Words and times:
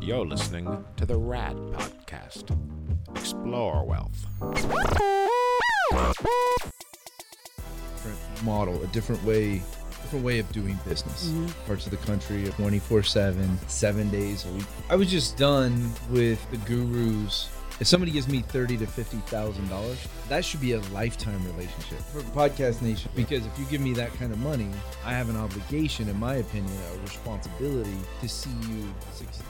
You're 0.00 0.26
listening 0.26 0.84
to 0.96 1.06
the 1.06 1.16
Rad 1.16 1.56
Podcast. 1.56 2.56
Explore 3.16 3.84
wealth. 3.84 4.26
different 7.94 8.44
model, 8.44 8.82
a 8.82 8.86
different 8.88 9.22
way, 9.24 9.62
different 10.02 10.24
way 10.24 10.38
of 10.38 10.50
doing 10.52 10.78
business. 10.86 11.28
Mm-hmm. 11.28 11.66
Parts 11.66 11.86
of 11.86 11.92
the 11.92 11.98
country, 11.98 12.44
24 12.56 13.02
7, 13.02 13.58
seven 13.68 14.10
days 14.10 14.44
a 14.44 14.52
week. 14.52 14.66
I 14.90 14.96
was 14.96 15.10
just 15.10 15.36
done 15.36 15.92
with 16.10 16.44
the 16.50 16.56
gurus. 16.58 17.48
If 17.82 17.88
somebody 17.88 18.12
gives 18.12 18.28
me 18.28 18.42
thirty 18.42 18.76
to 18.76 18.86
fifty 18.86 19.16
thousand 19.16 19.68
dollars, 19.68 19.98
that 20.28 20.44
should 20.44 20.60
be 20.60 20.74
a 20.74 20.80
lifetime 20.92 21.44
relationship 21.44 21.98
for 21.98 22.20
Podcast 22.20 22.80
Nation. 22.80 23.10
Because 23.16 23.44
if 23.44 23.58
you 23.58 23.64
give 23.64 23.80
me 23.80 23.92
that 23.94 24.14
kind 24.14 24.30
of 24.30 24.38
money, 24.38 24.68
I 25.04 25.14
have 25.14 25.28
an 25.28 25.36
obligation, 25.36 26.08
in 26.08 26.16
my 26.16 26.36
opinion, 26.36 26.72
a 26.94 26.98
responsibility 27.00 27.96
to 28.20 28.28
see 28.28 28.52
you 28.70 28.88
succeed. 29.12 29.44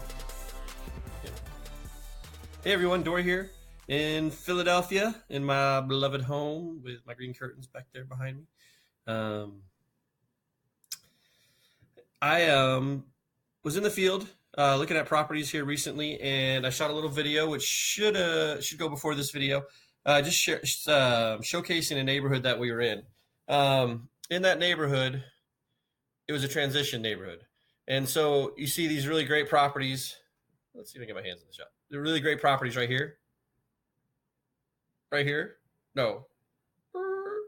Hey 2.64 2.72
everyone, 2.72 3.02
Dory 3.02 3.22
here 3.22 3.50
in 3.88 4.30
Philadelphia, 4.30 5.14
in 5.28 5.44
my 5.44 5.82
beloved 5.82 6.22
home 6.22 6.80
with 6.82 7.06
my 7.06 7.12
green 7.12 7.34
curtains 7.34 7.66
back 7.66 7.84
there 7.92 8.06
behind 8.06 8.38
me. 8.38 8.44
Um, 9.06 9.60
I 12.22 12.48
um, 12.48 13.04
was 13.62 13.76
in 13.76 13.82
the 13.82 13.90
field 13.90 14.26
uh, 14.58 14.76
looking 14.76 14.96
at 14.96 15.06
properties 15.06 15.50
here 15.50 15.64
recently, 15.64 16.20
and 16.20 16.66
I 16.66 16.70
shot 16.70 16.90
a 16.90 16.94
little 16.94 17.10
video, 17.10 17.48
which 17.50 17.62
should 17.62 18.16
uh, 18.16 18.60
should 18.60 18.78
go 18.78 18.88
before 18.88 19.14
this 19.14 19.30
video, 19.30 19.64
uh, 20.06 20.22
just 20.22 20.48
uh, 20.88 21.38
showcasing 21.40 21.96
a 21.96 22.04
neighborhood 22.04 22.42
that 22.44 22.58
we 22.58 22.70
were 22.70 22.80
in. 22.80 23.02
Um, 23.48 24.08
in 24.30 24.42
that 24.42 24.58
neighborhood, 24.58 25.22
it 26.28 26.32
was 26.32 26.44
a 26.44 26.48
transition 26.48 27.02
neighborhood, 27.02 27.44
and 27.88 28.08
so 28.08 28.52
you 28.56 28.66
see 28.66 28.86
these 28.86 29.06
really 29.06 29.24
great 29.24 29.48
properties. 29.48 30.16
Let's 30.74 30.92
see 30.92 30.98
if 30.98 31.02
I 31.02 31.06
can 31.06 31.14
get 31.14 31.22
my 31.22 31.28
hands 31.28 31.42
in 31.42 31.48
the 31.48 31.54
shot. 31.54 31.66
They're 31.90 32.00
really 32.00 32.20
great 32.20 32.40
properties 32.40 32.76
right 32.76 32.88
here. 32.88 33.18
Right 35.10 35.26
here. 35.26 35.56
No. 35.94 36.26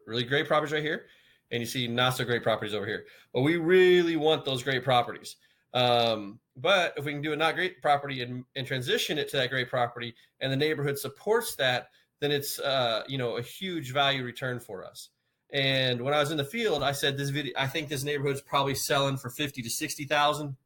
Really 0.06 0.24
great 0.24 0.46
properties 0.46 0.72
right 0.72 0.82
here. 0.82 1.06
And 1.50 1.60
you 1.60 1.66
see 1.66 1.88
not 1.88 2.10
so 2.10 2.24
great 2.24 2.42
properties 2.42 2.74
over 2.74 2.84
here. 2.84 3.06
But 3.32 3.40
we 3.40 3.56
really 3.56 4.16
want 4.16 4.44
those 4.44 4.62
great 4.62 4.84
properties. 4.84 5.36
Um, 5.74 6.38
but 6.56 6.94
if 6.96 7.04
we 7.04 7.12
can 7.12 7.20
do 7.20 7.32
a 7.32 7.36
not 7.36 7.56
great 7.56 7.82
property 7.82 8.22
and, 8.22 8.44
and 8.54 8.66
transition 8.66 9.18
it 9.18 9.28
to 9.30 9.36
that 9.36 9.50
great 9.50 9.68
property 9.68 10.14
and 10.40 10.52
the 10.52 10.56
neighborhood 10.56 10.98
supports 10.98 11.56
that, 11.56 11.88
then 12.20 12.30
it's 12.30 12.60
uh, 12.60 13.02
you 13.08 13.18
know 13.18 13.36
a 13.36 13.42
huge 13.42 13.92
value 13.92 14.24
return 14.24 14.60
for 14.60 14.84
us. 14.84 15.10
And 15.52 16.00
when 16.00 16.14
I 16.14 16.20
was 16.20 16.30
in 16.30 16.36
the 16.36 16.44
field, 16.44 16.82
I 16.82 16.92
said 16.92 17.16
this 17.16 17.30
video 17.30 17.52
I 17.58 17.66
think 17.66 17.88
this 17.88 18.04
neighborhood's 18.04 18.40
probably 18.40 18.74
selling 18.74 19.16
for 19.16 19.30
50 19.30 19.62
to 19.62 19.70
60,000. 19.70 20.56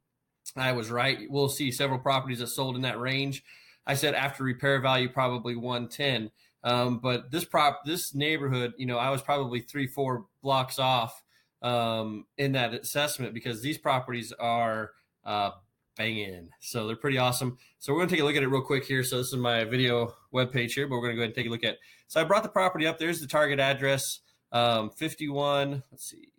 I 0.55 0.71
was 0.71 0.89
right. 0.89 1.19
We'll 1.29 1.49
see 1.49 1.71
several 1.71 1.99
properties 1.99 2.39
that 2.39 2.47
sold 2.47 2.75
in 2.75 2.81
that 2.83 2.99
range. 2.99 3.43
I 3.85 3.95
said 3.95 4.13
after 4.13 4.43
repair 4.43 4.79
value, 4.79 5.09
probably 5.09 5.55
110. 5.55 6.31
Um, 6.63 6.99
but 6.99 7.31
this 7.31 7.45
prop, 7.45 7.85
this 7.85 8.13
neighborhood, 8.13 8.73
you 8.77 8.85
know, 8.85 8.97
I 8.97 9.09
was 9.09 9.21
probably 9.21 9.61
three, 9.61 9.87
four 9.87 10.25
blocks 10.41 10.77
off 10.77 11.23
um, 11.61 12.25
in 12.37 12.53
that 12.53 12.73
assessment 12.73 13.33
because 13.33 13.61
these 13.61 13.77
properties 13.77 14.31
are 14.39 14.91
uh, 15.25 15.51
banging. 15.97 16.49
So 16.61 16.87
they're 16.87 16.95
pretty 16.95 17.17
awesome. 17.17 17.57
So 17.79 17.93
we're 17.93 17.99
going 17.99 18.09
to 18.09 18.15
take 18.15 18.21
a 18.21 18.25
look 18.25 18.35
at 18.35 18.43
it 18.43 18.47
real 18.47 18.61
quick 18.61 18.85
here. 18.85 19.03
So 19.03 19.17
this 19.17 19.27
is 19.27 19.35
my 19.35 19.65
video 19.65 20.15
webpage 20.33 20.71
here, 20.71 20.87
but 20.87 20.95
we're 20.95 21.03
going 21.03 21.11
to 21.11 21.17
go 21.17 21.21
ahead 21.21 21.29
and 21.29 21.35
take 21.35 21.47
a 21.47 21.49
look 21.49 21.63
at. 21.63 21.77
So 22.07 22.19
I 22.19 22.23
brought 22.23 22.43
the 22.43 22.49
property 22.49 22.87
up. 22.87 22.97
There's 22.97 23.19
the 23.19 23.27
target 23.27 23.59
address, 23.59 24.21
um, 24.51 24.89
51. 24.89 25.83
Let's 25.91 26.09
see. 26.09 26.29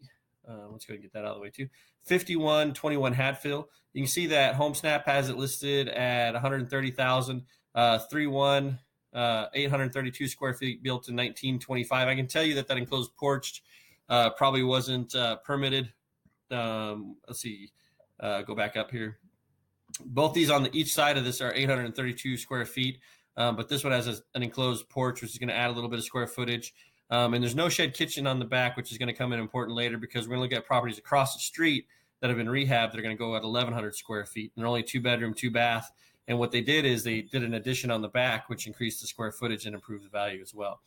Uh, 0.48 0.68
let's 0.70 0.84
go 0.84 0.94
and 0.94 1.02
get 1.02 1.12
that 1.12 1.20
out 1.20 1.32
of 1.32 1.34
the 1.36 1.42
way 1.42 1.50
too. 1.50 1.68
5121 2.05 3.12
Hadfield. 3.12 3.66
You 3.92 4.02
can 4.02 4.08
see 4.08 4.27
that 4.28 4.55
HomeSnap 4.55 5.05
has 5.05 5.28
it 5.28 5.36
listed 5.36 5.88
at 5.88 6.32
130,000, 6.32 7.42
uh, 7.74 7.98
31, 8.10 8.78
uh, 9.12 9.46
832 9.52 10.28
square 10.28 10.55
feet 10.55 10.82
built 10.82 11.08
in 11.08 11.16
1925. 11.16 12.08
I 12.08 12.14
can 12.14 12.27
tell 12.27 12.42
you 12.42 12.55
that 12.55 12.68
that 12.68 12.78
enclosed 12.78 13.14
porch 13.16 13.62
uh, 14.10 14.30
probably 14.30 14.62
wasn't 14.62 15.14
uh, 15.14 15.36
permitted. 15.36 15.90
Um, 16.50 17.16
let's 17.26 17.40
see, 17.40 17.70
uh, 18.18 18.42
go 18.42 18.54
back 18.54 18.76
up 18.76 18.90
here. 18.90 19.18
Both 20.04 20.34
these 20.34 20.50
on 20.50 20.64
the 20.64 20.76
each 20.76 20.92
side 20.92 21.16
of 21.16 21.24
this 21.24 21.40
are 21.40 21.54
832 21.54 22.36
square 22.36 22.66
feet, 22.66 22.98
um, 23.36 23.56
but 23.56 23.68
this 23.68 23.82
one 23.82 23.92
has 23.92 24.08
a, 24.08 24.16
an 24.34 24.42
enclosed 24.42 24.88
porch, 24.88 25.22
which 25.22 25.30
is 25.30 25.38
going 25.38 25.48
to 25.48 25.54
add 25.54 25.70
a 25.70 25.72
little 25.72 25.88
bit 25.88 25.98
of 25.98 26.04
square 26.04 26.26
footage. 26.26 26.74
Um, 27.10 27.34
and 27.34 27.42
there's 27.42 27.56
no 27.56 27.68
shed 27.68 27.94
kitchen 27.94 28.26
on 28.26 28.38
the 28.38 28.44
back, 28.44 28.76
which 28.76 28.92
is 28.92 28.98
going 28.98 29.08
to 29.08 29.14
come 29.14 29.32
in 29.32 29.40
important 29.40 29.76
later 29.76 29.98
because 29.98 30.27
we're 30.27 30.36
going 30.36 30.48
to 30.48 30.54
look 30.54 30.62
at 30.62 30.66
properties 30.66 30.98
across 30.98 31.34
the 31.34 31.40
street 31.40 31.86
that 32.20 32.28
have 32.28 32.36
been 32.36 32.46
rehabbed. 32.46 32.92
They're 32.92 33.02
going 33.02 33.16
to 33.16 33.18
go 33.18 33.34
at 33.34 33.42
1,100 33.42 33.96
square 33.96 34.24
feet. 34.27 34.52
And 34.54 34.62
they're 34.62 34.68
only 34.68 34.84
two 34.84 35.00
bedroom, 35.00 35.34
two 35.34 35.50
bath. 35.50 35.90
And 36.28 36.38
what 36.38 36.52
they 36.52 36.60
did 36.60 36.84
is 36.84 37.02
they 37.02 37.22
did 37.22 37.42
an 37.42 37.54
addition 37.54 37.90
on 37.90 38.02
the 38.02 38.08
back, 38.08 38.48
which 38.48 38.68
increased 38.68 39.00
the 39.00 39.08
square 39.08 39.32
footage 39.32 39.66
and 39.66 39.74
improved 39.74 40.04
the 40.04 40.08
value 40.08 40.40
as 40.40 40.54
well. 40.54 40.80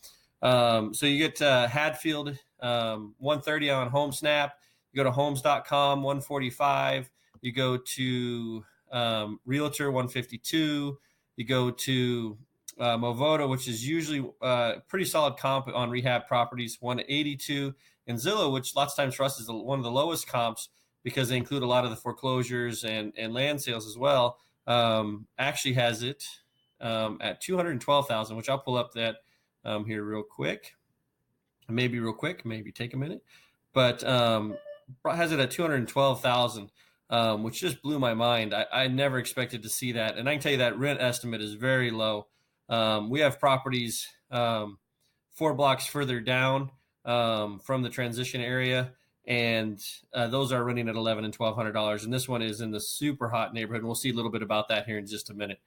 Um, 0.44 0.94
so 0.94 1.06
you 1.06 1.18
get 1.18 1.42
uh, 1.42 1.68
Hadfield 1.68 2.38
um, 2.62 3.16
130 3.18 3.70
on 3.72 3.90
HomeSnap. 3.90 4.52
You 4.92 4.98
go 4.98 5.04
to 5.06 5.12
homes.com 5.12 6.04
145. 6.04 7.10
You 7.42 7.52
go 7.52 7.78
to 7.78 8.66
um, 8.92 9.40
Realtor 9.46 9.90
152. 9.92 10.98
You 11.38 11.46
go 11.46 11.72
to 11.72 12.38
uh, 12.80 12.98
Movoto, 12.98 13.50
which 13.50 13.68
is 13.68 13.88
usually 13.88 14.30
uh, 14.42 14.76
pretty 14.88 15.06
solid 15.06 15.38
comp 15.38 15.68
on 15.70 15.90
rehab 15.90 16.28
properties, 16.28 16.78
182. 16.80 17.74
And 18.08 18.18
Zillow, 18.18 18.52
which 18.52 18.76
lots 18.76 18.94
of 18.94 18.98
times 18.98 19.16
for 19.16 19.24
us 19.24 19.40
is 19.40 19.48
the, 19.48 19.56
one 19.56 19.80
of 19.80 19.84
the 19.84 19.92
lowest 19.92 20.28
comps 20.28 20.70
because 21.04 21.30
they 21.30 21.38
include 21.38 21.64
a 21.64 21.68
lot 21.68 21.86
of 21.86 21.90
the 21.90 21.96
foreclosures 21.96 22.84
and, 22.84 23.14
and 23.18 23.34
land 23.34 23.62
sales 23.62 23.88
as 23.88 23.98
well, 23.98 24.38
um, 24.68 25.26
actually 25.38 25.74
has 25.74 26.04
it 26.04 26.24
um, 26.82 27.18
at 27.22 27.42
212,000, 27.42 28.36
which 28.36 28.50
I'll 28.50 28.60
pull 28.60 28.78
up 28.78 28.94
that 28.94 29.18
um, 29.66 29.86
here 29.86 30.04
real 30.04 30.24
quick. 30.24 30.74
Maybe 31.70 32.00
real 32.00 32.14
quick, 32.14 32.46
maybe 32.46 32.72
take 32.72 32.94
a 32.94 32.98
minute, 32.98 33.24
but 33.74 34.04
um, 34.04 34.58
has 35.06 35.32
it 35.32 35.40
at 35.40 35.52
212,000. 35.52 36.72
Um, 37.10 37.44
which 37.44 37.60
just 37.60 37.84
blew 37.84 38.00
my 38.00 38.16
mind. 38.16 38.56
I, 38.56 38.66
I 38.74 38.88
never 38.88 39.20
expected 39.20 39.62
to 39.64 39.70
see 39.70 39.92
that, 39.92 40.18
and 40.18 40.28
I 40.28 40.32
can 40.32 40.42
tell 40.42 40.52
you 40.54 40.58
that 40.60 40.80
rent 40.80 41.00
estimate 41.00 41.42
is 41.42 41.54
very 41.54 41.92
low. 41.92 42.26
Um, 42.70 43.12
we 43.12 43.20
have 43.20 43.40
properties 43.40 44.08
um, 44.32 44.80
four 45.34 45.54
blocks 45.54 45.86
further 45.86 46.20
down 46.20 46.72
um, 47.06 47.60
from 47.60 47.82
the 47.82 47.90
transition 47.90 48.42
area, 48.42 48.94
and 49.26 49.80
uh, 50.14 50.28
those 50.28 50.52
are 50.52 50.64
running 50.64 50.90
at 50.90 50.96
eleven 50.96 51.26
and 51.26 51.34
twelve 51.34 51.56
hundred 51.56 51.74
dollars. 51.74 52.04
And 52.04 52.14
this 52.14 52.28
one 52.28 52.42
is 52.42 52.62
in 52.62 52.72
the 52.72 52.80
super 52.80 53.30
hot 53.30 53.54
neighborhood. 53.54 53.82
And 53.82 53.88
we'll 53.88 53.96
see 53.96 54.10
a 54.10 54.14
little 54.14 54.32
bit 54.32 54.42
about 54.42 54.70
that 54.70 54.86
here 54.86 54.98
in 54.98 55.06
just 55.06 55.30
a 55.30 55.34
minute. 55.34 55.60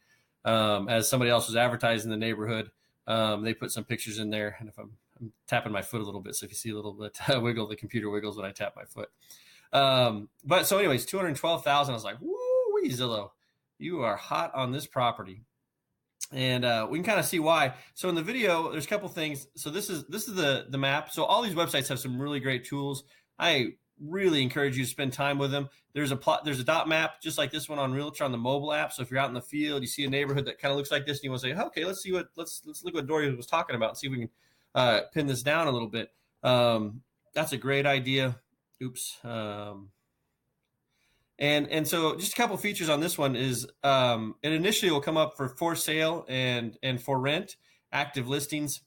Um, 0.44 0.88
as 0.88 1.08
somebody 1.08 1.30
else 1.30 1.48
was 1.48 1.56
advertising 1.56 2.10
the 2.10 2.16
neighborhood, 2.16 2.70
um, 3.06 3.42
they 3.42 3.54
put 3.54 3.70
some 3.70 3.84
pictures 3.84 4.18
in 4.18 4.30
there, 4.30 4.56
and 4.58 4.68
if 4.68 4.78
I'm, 4.78 4.92
I'm, 5.20 5.32
tapping 5.46 5.72
my 5.72 5.82
foot 5.82 6.00
a 6.00 6.04
little 6.04 6.20
bit, 6.20 6.34
so 6.34 6.44
if 6.44 6.50
you 6.50 6.56
see 6.56 6.70
a 6.70 6.74
little 6.74 6.92
bit 6.92 7.18
uh, 7.28 7.40
wiggle, 7.40 7.66
the 7.66 7.76
computer 7.76 8.10
wiggles 8.10 8.36
when 8.36 8.46
I 8.46 8.52
tap 8.52 8.74
my 8.76 8.84
foot. 8.84 9.10
Um, 9.72 10.28
but 10.44 10.66
so, 10.66 10.78
anyways, 10.78 11.06
two 11.06 11.16
hundred 11.16 11.36
twelve 11.36 11.64
thousand. 11.64 11.92
I 11.92 11.96
was 11.96 12.04
like, 12.04 12.20
"Woo, 12.20 12.36
Zillow, 12.88 13.30
you 13.78 14.02
are 14.02 14.16
hot 14.16 14.54
on 14.54 14.72
this 14.72 14.86
property." 14.86 15.42
and 16.32 16.64
uh, 16.64 16.86
we 16.90 16.98
can 16.98 17.04
kind 17.04 17.20
of 17.20 17.24
see 17.24 17.38
why. 17.38 17.74
So 17.94 18.08
in 18.08 18.14
the 18.14 18.22
video, 18.22 18.72
there's 18.72 18.84
a 18.84 18.88
couple 18.88 19.08
things. 19.08 19.46
So 19.54 19.70
this 19.70 19.88
is 19.90 20.04
this 20.06 20.28
is 20.28 20.34
the 20.34 20.66
the 20.68 20.78
map. 20.78 21.10
So 21.10 21.24
all 21.24 21.42
these 21.42 21.54
websites 21.54 21.88
have 21.88 21.98
some 21.98 22.20
really 22.20 22.40
great 22.40 22.64
tools. 22.64 23.04
I 23.38 23.74
really 24.00 24.42
encourage 24.42 24.76
you 24.76 24.84
to 24.84 24.90
spend 24.90 25.12
time 25.12 25.38
with 25.38 25.50
them. 25.50 25.68
There's 25.92 26.10
a 26.10 26.16
plot. 26.16 26.44
There's 26.44 26.60
a 26.60 26.64
dot 26.64 26.88
map 26.88 27.20
just 27.20 27.38
like 27.38 27.50
this 27.50 27.68
one 27.68 27.78
on 27.78 27.92
Realtor 27.92 28.24
on 28.24 28.32
the 28.32 28.38
mobile 28.38 28.72
app. 28.72 28.92
So 28.92 29.02
if 29.02 29.10
you're 29.10 29.20
out 29.20 29.28
in 29.28 29.34
the 29.34 29.40
field, 29.40 29.82
you 29.82 29.88
see 29.88 30.04
a 30.04 30.10
neighborhood 30.10 30.44
that 30.46 30.58
kind 30.58 30.70
of 30.70 30.76
looks 30.76 30.90
like 30.90 31.06
this, 31.06 31.18
and 31.18 31.24
you 31.24 31.30
want 31.30 31.42
to 31.42 31.48
say, 31.48 31.54
okay, 31.54 31.84
let's 31.84 32.02
see 32.02 32.12
what 32.12 32.28
let's 32.36 32.62
let's 32.66 32.84
look 32.84 32.94
what 32.94 33.06
Dory 33.06 33.34
was 33.34 33.46
talking 33.46 33.76
about 33.76 33.90
and 33.90 33.98
see 33.98 34.06
if 34.06 34.12
we 34.12 34.18
can 34.18 34.30
uh, 34.74 35.00
pin 35.12 35.26
this 35.26 35.42
down 35.42 35.66
a 35.66 35.72
little 35.72 35.88
bit. 35.88 36.10
Um, 36.42 37.02
that's 37.34 37.52
a 37.52 37.56
great 37.56 37.86
idea. 37.86 38.38
Oops. 38.82 39.18
Um, 39.24 39.90
and 41.38 41.68
and 41.70 41.86
so 41.86 42.16
just 42.16 42.32
a 42.32 42.36
couple 42.36 42.56
features 42.56 42.88
on 42.88 43.00
this 43.00 43.18
one 43.18 43.36
is 43.36 43.66
um, 43.82 44.34
it 44.42 44.52
initially 44.52 44.90
will 44.90 45.00
come 45.00 45.16
up 45.16 45.36
for 45.36 45.48
for 45.48 45.76
sale 45.76 46.24
and 46.28 46.78
and 46.82 47.00
for 47.00 47.18
rent 47.18 47.56
active 47.92 48.28
listings. 48.28 48.80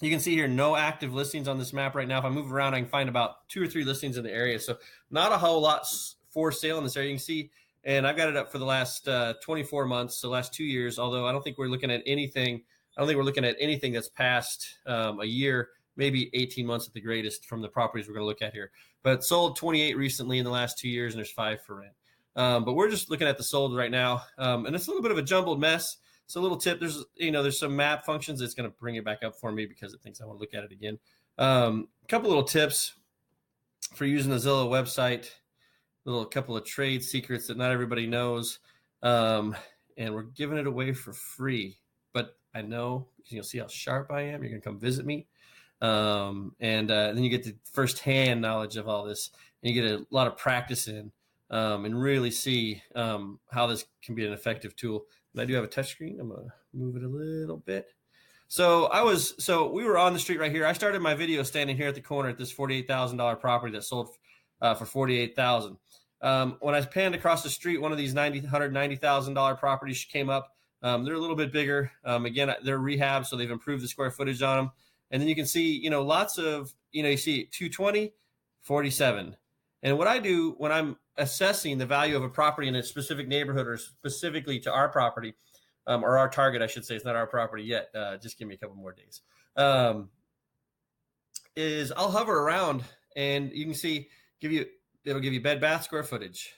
You 0.00 0.10
can 0.10 0.20
see 0.20 0.34
here 0.34 0.48
no 0.48 0.74
active 0.74 1.14
listings 1.14 1.46
on 1.46 1.58
this 1.58 1.72
map 1.72 1.94
right 1.94 2.08
now. 2.08 2.18
If 2.18 2.24
I 2.24 2.30
move 2.30 2.52
around, 2.52 2.74
I 2.74 2.80
can 2.80 2.88
find 2.88 3.08
about 3.08 3.48
two 3.48 3.62
or 3.62 3.66
three 3.66 3.84
listings 3.84 4.16
in 4.16 4.24
the 4.24 4.32
area. 4.32 4.58
So 4.58 4.78
not 5.10 5.32
a 5.32 5.38
whole 5.38 5.60
lot 5.60 5.86
for 6.30 6.50
sale 6.50 6.78
in 6.78 6.84
this 6.84 6.96
area. 6.96 7.10
You 7.10 7.16
can 7.16 7.22
see, 7.22 7.50
and 7.84 8.06
I've 8.06 8.16
got 8.16 8.28
it 8.28 8.36
up 8.36 8.50
for 8.50 8.58
the 8.58 8.64
last 8.64 9.06
uh, 9.06 9.34
24 9.42 9.86
months, 9.86 10.20
the 10.20 10.28
last 10.28 10.52
two 10.52 10.64
years. 10.64 10.98
Although 10.98 11.26
I 11.26 11.32
don't 11.32 11.42
think 11.42 11.58
we're 11.58 11.68
looking 11.68 11.90
at 11.90 12.02
anything. 12.06 12.62
I 12.96 13.00
don't 13.00 13.06
think 13.06 13.16
we're 13.16 13.24
looking 13.24 13.44
at 13.44 13.56
anything 13.60 13.92
that's 13.92 14.08
past 14.08 14.78
um, 14.86 15.20
a 15.20 15.24
year, 15.24 15.70
maybe 15.96 16.30
18 16.34 16.66
months 16.66 16.86
at 16.86 16.94
the 16.94 17.00
greatest 17.00 17.46
from 17.46 17.62
the 17.62 17.68
properties 17.68 18.06
we're 18.06 18.14
going 18.14 18.24
to 18.24 18.28
look 18.28 18.42
at 18.42 18.52
here 18.52 18.70
but 19.02 19.24
sold 19.24 19.56
28 19.56 19.96
recently 19.96 20.38
in 20.38 20.44
the 20.44 20.50
last 20.50 20.78
two 20.78 20.88
years, 20.88 21.14
and 21.14 21.18
there's 21.18 21.30
five 21.30 21.60
for 21.62 21.76
rent. 21.76 21.92
Um, 22.34 22.64
but 22.64 22.74
we're 22.74 22.88
just 22.88 23.10
looking 23.10 23.26
at 23.26 23.36
the 23.36 23.42
sold 23.42 23.76
right 23.76 23.90
now, 23.90 24.22
um, 24.38 24.66
and 24.66 24.74
it's 24.74 24.86
a 24.86 24.90
little 24.90 25.02
bit 25.02 25.10
of 25.10 25.18
a 25.18 25.22
jumbled 25.22 25.60
mess. 25.60 25.98
So 26.26 26.40
a 26.40 26.42
little 26.42 26.56
tip: 26.56 26.80
there's 26.80 27.04
you 27.16 27.30
know 27.30 27.42
there's 27.42 27.58
some 27.58 27.76
map 27.76 28.04
functions 28.04 28.40
that's 28.40 28.54
going 28.54 28.70
to 28.70 28.76
bring 28.78 28.96
it 28.96 29.04
back 29.04 29.22
up 29.22 29.36
for 29.38 29.52
me 29.52 29.66
because 29.66 29.92
it 29.94 30.00
thinks 30.00 30.20
I 30.20 30.24
want 30.24 30.38
to 30.38 30.40
look 30.40 30.54
at 30.54 30.64
it 30.64 30.72
again. 30.72 30.98
Um, 31.38 31.88
a 32.04 32.06
couple 32.06 32.28
little 32.28 32.44
tips 32.44 32.94
for 33.94 34.06
using 34.06 34.30
the 34.30 34.38
Zillow 34.38 34.68
website. 34.68 35.30
A 36.04 36.10
little 36.10 36.24
couple 36.24 36.56
of 36.56 36.64
trade 36.64 37.04
secrets 37.04 37.46
that 37.46 37.56
not 37.56 37.70
everybody 37.70 38.06
knows. 38.06 38.58
um, 39.02 39.56
and 39.96 40.14
we're 40.14 40.22
giving 40.22 40.58
it 40.58 40.66
away 40.66 40.92
for 40.92 41.12
free. 41.12 41.78
But 42.12 42.36
I 42.54 42.62
know 42.62 43.08
because 43.16 43.32
you'll 43.32 43.44
see 43.44 43.58
how 43.58 43.66
sharp 43.66 44.10
I 44.10 44.22
am. 44.22 44.42
You're 44.42 44.50
gonna 44.50 44.62
come 44.62 44.78
visit 44.78 45.06
me, 45.06 45.26
um, 45.80 46.54
and 46.60 46.90
uh, 46.90 47.12
then 47.12 47.22
you 47.24 47.30
get 47.30 47.44
the 47.44 47.54
firsthand 47.72 48.40
knowledge 48.40 48.76
of 48.76 48.88
all 48.88 49.04
this, 49.04 49.30
and 49.62 49.74
you 49.74 49.82
get 49.82 49.90
a 49.90 50.06
lot 50.10 50.26
of 50.26 50.36
practice 50.36 50.88
in, 50.88 51.12
um, 51.50 51.84
and 51.84 52.00
really 52.00 52.30
see 52.30 52.82
um, 52.94 53.38
how 53.50 53.66
this 53.66 53.84
can 54.02 54.14
be 54.14 54.26
an 54.26 54.32
effective 54.32 54.76
tool. 54.76 55.04
I 55.38 55.44
do 55.44 55.54
have 55.54 55.64
a 55.64 55.68
touchscreen. 55.68 56.20
I'm 56.20 56.28
gonna 56.28 56.52
move 56.74 56.96
it 56.96 57.02
a 57.02 57.08
little 57.08 57.58
bit. 57.58 57.88
So 58.48 58.86
I 58.86 59.02
was 59.02 59.34
so 59.42 59.70
we 59.70 59.84
were 59.84 59.96
on 59.96 60.12
the 60.12 60.18
street 60.18 60.38
right 60.38 60.52
here. 60.52 60.66
I 60.66 60.72
started 60.74 61.00
my 61.00 61.14
video 61.14 61.42
standing 61.42 61.76
here 61.76 61.88
at 61.88 61.94
the 61.94 62.02
corner 62.02 62.28
at 62.28 62.38
this 62.38 62.52
forty-eight 62.52 62.86
thousand 62.86 63.18
dollar 63.18 63.36
property 63.36 63.72
that 63.72 63.84
sold 63.84 64.10
uh, 64.60 64.74
for 64.74 64.84
forty-eight 64.84 65.34
thousand. 65.34 65.78
Um, 66.20 66.58
when 66.60 66.74
I 66.74 66.80
panned 66.82 67.14
across 67.14 67.42
the 67.42 67.50
street, 67.50 67.80
one 67.80 67.92
of 67.92 67.98
these 67.98 68.14
ninety 68.14 68.40
hundred 68.40 68.72
ninety 68.72 68.96
thousand 68.96 69.34
dollar 69.34 69.54
properties 69.54 70.04
came 70.04 70.28
up. 70.28 70.52
Um, 70.82 71.04
they're 71.04 71.14
a 71.14 71.18
little 71.18 71.36
bit 71.36 71.52
bigger. 71.52 71.90
Um, 72.04 72.26
again, 72.26 72.54
they're 72.64 72.78
rehab, 72.78 73.26
so 73.26 73.36
they've 73.36 73.50
improved 73.50 73.82
the 73.82 73.88
square 73.88 74.10
footage 74.10 74.42
on 74.42 74.56
them. 74.56 74.70
And 75.10 75.20
then 75.20 75.28
you 75.28 75.34
can 75.34 75.46
see, 75.46 75.76
you 75.76 75.90
know, 75.90 76.02
lots 76.02 76.38
of, 76.38 76.74
you 76.90 77.02
know, 77.02 77.10
you 77.10 77.16
see 77.16 77.44
220, 77.52 78.12
47. 78.62 79.36
And 79.82 79.98
what 79.98 80.06
I 80.06 80.18
do 80.18 80.54
when 80.58 80.70
I'm 80.70 80.96
assessing 81.16 81.78
the 81.78 81.86
value 81.86 82.16
of 82.16 82.22
a 82.22 82.28
property 82.28 82.68
in 82.68 82.76
a 82.76 82.82
specific 82.82 83.28
neighborhood 83.28 83.66
or 83.66 83.76
specifically 83.76 84.60
to 84.60 84.72
our 84.72 84.88
property, 84.88 85.34
um, 85.86 86.04
or 86.04 86.18
our 86.18 86.28
target, 86.28 86.62
I 86.62 86.66
should 86.66 86.84
say, 86.84 86.94
it's 86.94 87.04
not 87.04 87.16
our 87.16 87.26
property 87.26 87.64
yet. 87.64 87.88
Uh, 87.94 88.16
just 88.16 88.38
give 88.38 88.46
me 88.46 88.54
a 88.54 88.58
couple 88.58 88.76
more 88.76 88.92
days. 88.92 89.22
Um, 89.56 90.10
is 91.56 91.92
I'll 91.92 92.10
hover 92.10 92.38
around 92.38 92.84
and 93.16 93.50
you 93.52 93.64
can 93.64 93.74
see, 93.74 94.08
give 94.40 94.52
you, 94.52 94.66
it'll 95.04 95.20
give 95.20 95.32
you 95.32 95.42
bed 95.42 95.60
bath 95.60 95.84
square 95.84 96.04
footage, 96.04 96.54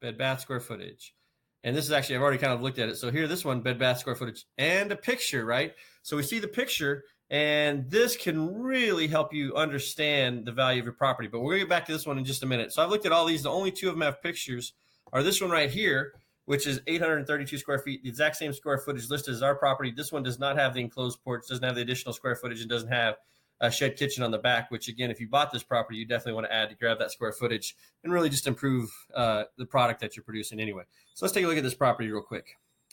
bed 0.00 0.18
bath 0.18 0.40
square 0.40 0.60
footage. 0.60 1.14
And 1.62 1.74
this 1.74 1.86
is 1.86 1.92
actually, 1.92 2.16
I've 2.16 2.22
already 2.22 2.38
kind 2.38 2.52
of 2.52 2.60
looked 2.60 2.78
at 2.78 2.90
it. 2.90 2.96
So 2.96 3.10
here, 3.10 3.26
this 3.26 3.44
one, 3.44 3.62
bed 3.62 3.78
bath 3.78 3.98
square 3.98 4.16
footage 4.16 4.44
and 4.58 4.92
a 4.92 4.96
picture, 4.96 5.46
right? 5.46 5.72
So 6.02 6.16
we 6.16 6.22
see 6.22 6.38
the 6.38 6.48
picture 6.48 7.04
and 7.34 7.90
this 7.90 8.16
can 8.16 8.62
really 8.62 9.08
help 9.08 9.34
you 9.34 9.56
understand 9.56 10.44
the 10.44 10.52
value 10.52 10.78
of 10.78 10.84
your 10.84 10.94
property. 10.94 11.26
But 11.26 11.40
to 11.40 11.58
get 11.58 11.68
back 11.68 11.84
to 11.86 11.92
this 11.92 12.06
one 12.06 12.16
in 12.16 12.24
just 12.24 12.44
a 12.44 12.46
minute. 12.46 12.72
So 12.72 12.80
I've 12.80 12.90
looked 12.90 13.06
at 13.06 13.10
all 13.10 13.26
these. 13.26 13.42
The 13.42 13.50
only 13.50 13.72
two 13.72 13.88
of 13.88 13.94
them 13.94 14.02
have 14.02 14.22
pictures 14.22 14.72
are 15.12 15.20
this 15.20 15.40
one 15.40 15.50
right 15.50 15.68
here, 15.68 16.12
which 16.44 16.64
is 16.64 16.80
832 16.86 17.58
square 17.58 17.80
feet, 17.80 18.04
the 18.04 18.08
exact 18.08 18.36
same 18.36 18.52
square 18.52 18.78
footage 18.78 19.10
listed 19.10 19.34
as 19.34 19.42
our 19.42 19.56
property. 19.56 19.90
This 19.90 20.12
one 20.12 20.22
does 20.22 20.38
not 20.38 20.56
have 20.56 20.74
the 20.74 20.80
enclosed 20.80 21.24
porch, 21.24 21.42
doesn't 21.48 21.64
have 21.64 21.74
the 21.74 21.80
additional 21.80 22.14
square 22.14 22.36
footage, 22.36 22.60
and 22.60 22.70
doesn't 22.70 22.92
have 22.92 23.16
a 23.60 23.68
shed 23.68 23.96
kitchen 23.96 24.22
on 24.22 24.30
the 24.30 24.38
back. 24.38 24.70
Which 24.70 24.86
again, 24.86 25.10
if 25.10 25.18
you 25.18 25.26
bought 25.26 25.50
this 25.50 25.64
property, 25.64 25.98
you 25.98 26.06
definitely 26.06 26.34
want 26.34 26.46
to 26.46 26.54
add 26.54 26.68
to 26.68 26.76
grab 26.76 27.00
that 27.00 27.10
square 27.10 27.32
footage 27.32 27.74
and 28.04 28.12
really 28.12 28.30
just 28.30 28.46
improve 28.46 28.88
uh, 29.12 29.42
the 29.58 29.66
product 29.66 30.00
that 30.02 30.14
you're 30.14 30.22
producing 30.22 30.60
anyway. 30.60 30.84
So 31.14 31.26
let's 31.26 31.32
take 31.34 31.44
a 31.44 31.48
look 31.48 31.58
at 31.58 31.64
this 31.64 31.74
property 31.74 32.12
real 32.12 32.22
quick. 32.22 32.46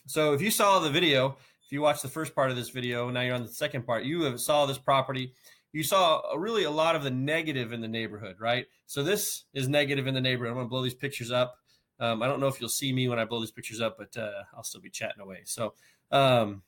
So 0.07 0.33
if 0.33 0.41
you 0.41 0.49
saw 0.49 0.79
the 0.79 0.89
video, 0.89 1.37
if 1.71 1.75
you 1.75 1.81
watched 1.81 2.01
the 2.01 2.09
first 2.09 2.35
part 2.35 2.51
of 2.51 2.57
this 2.57 2.67
video, 2.67 3.09
now 3.09 3.21
you're 3.21 3.33
on 3.33 3.43
the 3.43 3.47
second 3.47 3.85
part. 3.85 4.03
You 4.03 4.23
have 4.23 4.41
saw 4.41 4.65
this 4.65 4.77
property. 4.77 5.31
You 5.71 5.83
saw 5.83 6.21
a, 6.29 6.37
really 6.37 6.65
a 6.65 6.69
lot 6.69 6.97
of 6.97 7.03
the 7.03 7.09
negative 7.09 7.71
in 7.71 7.79
the 7.79 7.87
neighborhood, 7.87 8.35
right? 8.41 8.65
So 8.87 9.03
this 9.03 9.45
is 9.53 9.69
negative 9.69 10.05
in 10.05 10.13
the 10.13 10.19
neighborhood. 10.19 10.49
I'm 10.49 10.55
going 10.55 10.65
to 10.65 10.69
blow 10.69 10.83
these 10.83 10.93
pictures 10.93 11.31
up. 11.31 11.55
Um, 11.97 12.21
I 12.21 12.27
don't 12.27 12.41
know 12.41 12.49
if 12.49 12.59
you'll 12.59 12.67
see 12.67 12.91
me 12.91 13.07
when 13.07 13.19
I 13.19 13.23
blow 13.23 13.39
these 13.39 13.51
pictures 13.51 13.79
up, 13.79 13.97
but 13.97 14.17
uh, 14.21 14.43
I'll 14.53 14.65
still 14.65 14.81
be 14.81 14.89
chatting 14.89 15.21
away. 15.21 15.43
So 15.45 15.75
um, 16.11 16.61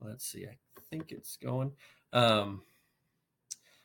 let's 0.00 0.24
see. 0.24 0.46
I 0.46 0.56
think 0.88 1.10
it's 1.10 1.36
going. 1.36 1.72
Um, 2.12 2.62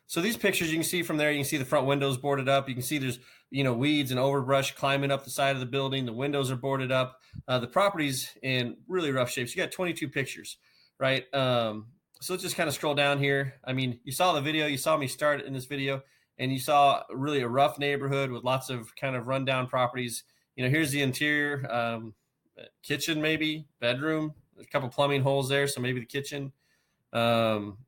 so 0.06 0.20
these 0.20 0.36
pictures 0.36 0.70
you 0.70 0.76
can 0.76 0.84
see 0.84 1.02
from 1.02 1.16
there, 1.16 1.30
you 1.30 1.38
can 1.38 1.44
see 1.44 1.56
the 1.56 1.64
front 1.64 1.86
windows 1.86 2.16
boarded 2.16 2.48
up. 2.48 2.68
You 2.68 2.74
can 2.74 2.82
see 2.82 2.98
there's 2.98 3.18
you 3.50 3.64
know 3.64 3.72
weeds 3.72 4.10
and 4.10 4.20
overbrush 4.20 4.74
climbing 4.74 5.10
up 5.10 5.24
the 5.24 5.30
side 5.30 5.54
of 5.54 5.60
the 5.60 5.66
building. 5.66 6.06
The 6.06 6.12
windows 6.12 6.50
are 6.50 6.56
boarded 6.56 6.92
up. 6.92 7.20
Uh, 7.48 7.58
the 7.58 7.66
property's 7.66 8.30
in 8.42 8.76
really 8.88 9.12
rough 9.12 9.30
shape. 9.30 9.48
So 9.48 9.54
you 9.56 9.62
got 9.62 9.72
22 9.72 10.08
pictures, 10.08 10.58
right? 10.98 11.24
Um, 11.34 11.86
so 12.20 12.32
let's 12.32 12.42
just 12.42 12.56
kind 12.56 12.68
of 12.68 12.74
scroll 12.74 12.94
down 12.94 13.18
here. 13.18 13.54
I 13.64 13.72
mean, 13.72 14.00
you 14.04 14.12
saw 14.12 14.32
the 14.32 14.40
video, 14.40 14.66
you 14.66 14.78
saw 14.78 14.96
me 14.96 15.06
start 15.06 15.42
in 15.42 15.52
this 15.52 15.66
video 15.66 16.02
and 16.38 16.52
you 16.52 16.58
saw 16.58 17.02
really 17.10 17.40
a 17.40 17.48
rough 17.48 17.78
neighborhood 17.78 18.30
with 18.30 18.44
lots 18.44 18.70
of 18.70 18.94
kind 18.96 19.14
of 19.14 19.26
rundown 19.26 19.66
properties. 19.66 20.24
You 20.56 20.64
know, 20.64 20.70
here's 20.70 20.90
the 20.90 21.02
interior 21.02 21.70
um, 21.70 22.14
kitchen, 22.82 23.20
maybe 23.20 23.66
bedroom, 23.80 24.34
a 24.58 24.64
couple 24.64 24.88
plumbing 24.88 25.22
holes 25.22 25.48
there, 25.48 25.66
so 25.66 25.80
maybe 25.80 26.00
the 26.00 26.06
kitchen, 26.06 26.52
um, 27.12 27.78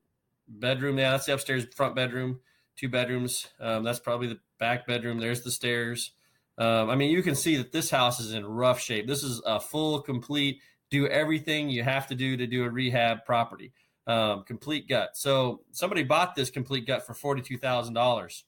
bedroom. 0.48 0.98
Yeah, 0.98 1.12
that's 1.12 1.26
the 1.26 1.34
upstairs 1.34 1.66
front 1.74 1.94
bedroom, 1.94 2.40
two 2.76 2.88
bedrooms. 2.88 3.46
Um, 3.60 3.84
that's 3.84 4.00
probably 4.00 4.28
the 4.28 4.40
back 4.58 4.86
bedroom. 4.86 5.18
There's 5.18 5.42
the 5.42 5.50
stairs. 5.50 6.12
Um, 6.58 6.88
I 6.88 6.96
mean, 6.96 7.10
you 7.10 7.22
can 7.22 7.34
see 7.34 7.56
that 7.56 7.72
this 7.72 7.90
house 7.90 8.18
is 8.18 8.32
in 8.32 8.46
rough 8.46 8.80
shape. 8.80 9.06
This 9.06 9.22
is 9.22 9.42
a 9.44 9.60
full, 9.60 10.00
complete, 10.00 10.60
do 10.90 11.06
everything 11.06 11.68
you 11.68 11.82
have 11.82 12.06
to 12.06 12.14
do 12.14 12.36
to 12.36 12.46
do 12.46 12.64
a 12.64 12.70
rehab 12.70 13.24
property 13.26 13.72
um, 14.06 14.44
complete 14.44 14.88
gut. 14.88 15.16
So 15.16 15.62
somebody 15.72 16.02
bought 16.02 16.34
this 16.34 16.50
complete 16.50 16.86
gut 16.86 17.06
for 17.06 17.14
forty 17.14 17.42
two 17.42 17.58
thousand 17.58 17.94
dollars. 17.94 18.44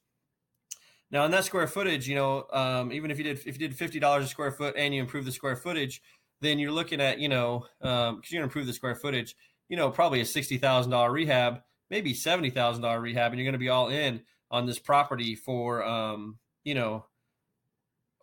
Now, 1.10 1.24
in 1.24 1.30
that 1.30 1.44
square 1.44 1.66
footage, 1.66 2.06
you 2.06 2.14
know, 2.14 2.46
um, 2.52 2.92
even 2.92 3.10
if 3.10 3.18
you 3.18 3.24
did 3.24 3.38
if 3.38 3.46
you 3.46 3.68
did 3.68 3.76
fifty 3.76 3.98
dollars 3.98 4.24
a 4.24 4.28
square 4.28 4.52
foot 4.52 4.74
and 4.76 4.94
you 4.94 5.00
improve 5.00 5.24
the 5.24 5.32
square 5.32 5.56
footage, 5.56 6.02
then 6.40 6.58
you're 6.58 6.72
looking 6.72 7.00
at 7.00 7.18
you 7.18 7.28
know 7.28 7.66
because 7.80 8.10
um, 8.10 8.22
you're 8.30 8.40
to 8.40 8.44
improve 8.44 8.66
the 8.66 8.72
square 8.72 8.94
footage, 8.94 9.34
you 9.68 9.76
know, 9.76 9.90
probably 9.90 10.20
a 10.20 10.24
sixty 10.24 10.58
thousand 10.58 10.92
dollar 10.92 11.10
rehab, 11.10 11.62
maybe 11.90 12.14
seventy 12.14 12.50
thousand 12.50 12.82
dollar 12.82 13.00
rehab, 13.00 13.32
and 13.32 13.38
you're 13.38 13.46
going 13.46 13.52
to 13.52 13.58
be 13.58 13.68
all 13.68 13.88
in 13.88 14.20
on 14.50 14.66
this 14.66 14.78
property 14.78 15.34
for 15.34 15.84
um, 15.84 16.38
you 16.64 16.74
know, 16.74 17.04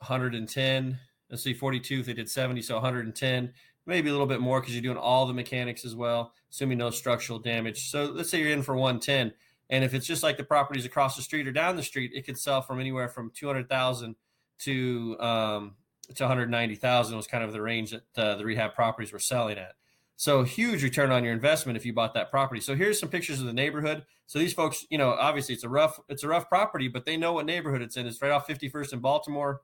hundred 0.02 0.36
and 0.36 0.50
ten. 0.50 1.00
Let's 1.30 1.44
see, 1.44 1.54
forty 1.54 1.80
two. 1.80 2.04
They 2.04 2.14
did 2.14 2.30
seventy, 2.30 2.62
so 2.62 2.76
one 2.76 2.84
hundred 2.84 3.06
and 3.06 3.16
ten 3.16 3.54
maybe 3.86 4.10
a 4.10 4.12
little 4.12 4.28
bit 4.28 4.42
more 4.42 4.60
because 4.60 4.74
you're 4.74 4.82
doing 4.82 4.98
all 4.98 5.26
the 5.26 5.34
mechanics 5.34 5.86
as 5.86 5.96
well, 5.96 6.34
assuming 6.52 6.78
no 6.78 6.90
structural 6.90 7.40
damage. 7.40 7.90
So 7.90 8.06
let's 8.06 8.30
say 8.30 8.40
you're 8.40 8.52
in 8.52 8.64
for 8.64 8.76
110, 8.76 9.34
and 9.70 9.84
if 9.84 9.94
it's 9.94 10.08
just 10.08 10.24
like 10.24 10.38
the 10.38 10.44
properties 10.44 10.86
across 10.86 11.16
the 11.16 11.22
street 11.22 11.48
or 11.48 11.52
down 11.52 11.76
the 11.76 11.84
street, 11.84 12.12
it 12.14 12.26
could 12.26 12.38
sell 12.38 12.62
from 12.62 12.80
anywhere 12.80 13.10
from 13.10 13.32
200,000 13.32 14.16
to 14.58 15.20
um, 15.20 15.76
to 16.14 16.24
190,000 16.24 17.18
was 17.18 17.28
kind 17.28 17.44
of 17.44 17.52
the 17.52 17.62
range 17.62 17.92
that 17.92 18.04
uh, 18.16 18.36
the 18.36 18.46
rehab 18.46 18.74
properties 18.76 19.12
were 19.12 19.20
selling 19.20 19.58
at. 19.58 19.74
So 20.18 20.44
huge 20.44 20.82
return 20.82 21.12
on 21.12 21.24
your 21.24 21.34
investment 21.34 21.78
if 21.78 21.86
you 21.86 21.94
bought 21.94 22.14
that 22.14 22.32
property. 22.32 22.62
So 22.62 22.76
here's 22.76 23.00
some 23.00 23.10
pictures 23.10 23.42
of 23.42 23.48
the 23.48 23.54
neighborhood. 23.54 24.06
So 24.28 24.40
these 24.40 24.54
folks, 24.54 24.86
you 24.90 24.98
know, 24.98 25.12
obviously 25.12 25.56
it's 25.56 25.64
a 25.64 25.70
rough 25.70 26.00
it's 26.08 26.24
a 26.24 26.28
rough 26.28 26.48
property, 26.48 26.88
but 26.88 27.06
they 27.06 27.18
know 27.18 27.34
what 27.34 27.46
neighborhood 27.46 27.82
it's 27.82 27.98
in. 27.98 28.08
It's 28.08 28.22
right 28.22 28.32
off 28.32 28.48
51st 28.48 28.94
in 28.94 29.00
Baltimore. 29.00 29.62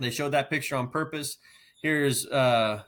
They 0.00 0.10
showed 0.10 0.30
that 0.30 0.50
picture 0.50 0.76
on 0.76 0.88
purpose. 0.88 1.38
Here's 1.80 2.26
uh, 2.26 2.82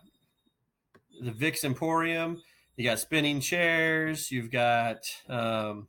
the 1.21 1.31
Vix 1.31 1.65
Emporium. 1.65 2.43
You 2.77 2.85
got 2.85 2.99
spinning 2.99 3.41
chairs. 3.41 4.31
You've 4.31 4.51
got 4.51 4.99
um, 5.29 5.89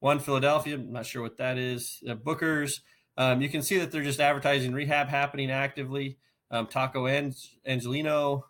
one 0.00 0.18
Philadelphia. 0.18 0.76
I'm 0.76 0.92
not 0.92 1.06
sure 1.06 1.22
what 1.22 1.38
that 1.38 1.58
is. 1.58 2.02
Uh, 2.08 2.14
Booker's. 2.14 2.82
Um, 3.16 3.40
you 3.40 3.48
can 3.48 3.62
see 3.62 3.78
that 3.78 3.92
they're 3.92 4.02
just 4.02 4.20
advertising 4.20 4.72
rehab 4.72 5.08
happening 5.08 5.50
actively. 5.50 6.18
Um, 6.50 6.66
Taco 6.66 7.06
and 7.06 7.34
Angeleno. 7.68 8.42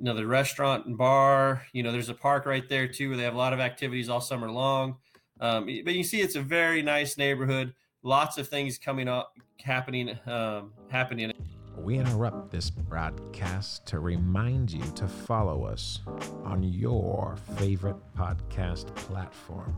Another 0.00 0.26
restaurant 0.26 0.86
and 0.86 0.96
bar. 0.96 1.66
You 1.72 1.82
know, 1.82 1.92
there's 1.92 2.08
a 2.08 2.14
park 2.14 2.46
right 2.46 2.66
there 2.68 2.88
too, 2.88 3.08
where 3.08 3.18
they 3.18 3.24
have 3.24 3.34
a 3.34 3.38
lot 3.38 3.52
of 3.52 3.60
activities 3.60 4.08
all 4.08 4.20
summer 4.20 4.50
long. 4.50 4.96
Um, 5.40 5.66
but 5.84 5.94
you 5.94 6.04
see, 6.04 6.20
it's 6.20 6.36
a 6.36 6.42
very 6.42 6.82
nice 6.82 7.18
neighborhood. 7.18 7.74
Lots 8.02 8.38
of 8.38 8.48
things 8.48 8.78
coming 8.78 9.08
up, 9.08 9.34
happening, 9.62 10.18
um, 10.26 10.72
happening. 10.88 11.32
We 11.76 11.98
interrupt 11.98 12.50
this 12.50 12.70
broadcast 12.70 13.86
to 13.86 14.00
remind 14.00 14.70
you 14.70 14.82
to 14.96 15.06
follow 15.06 15.64
us 15.64 16.00
on 16.44 16.62
your 16.62 17.36
favorite 17.56 17.96
podcast 18.16 18.94
platform. 18.94 19.76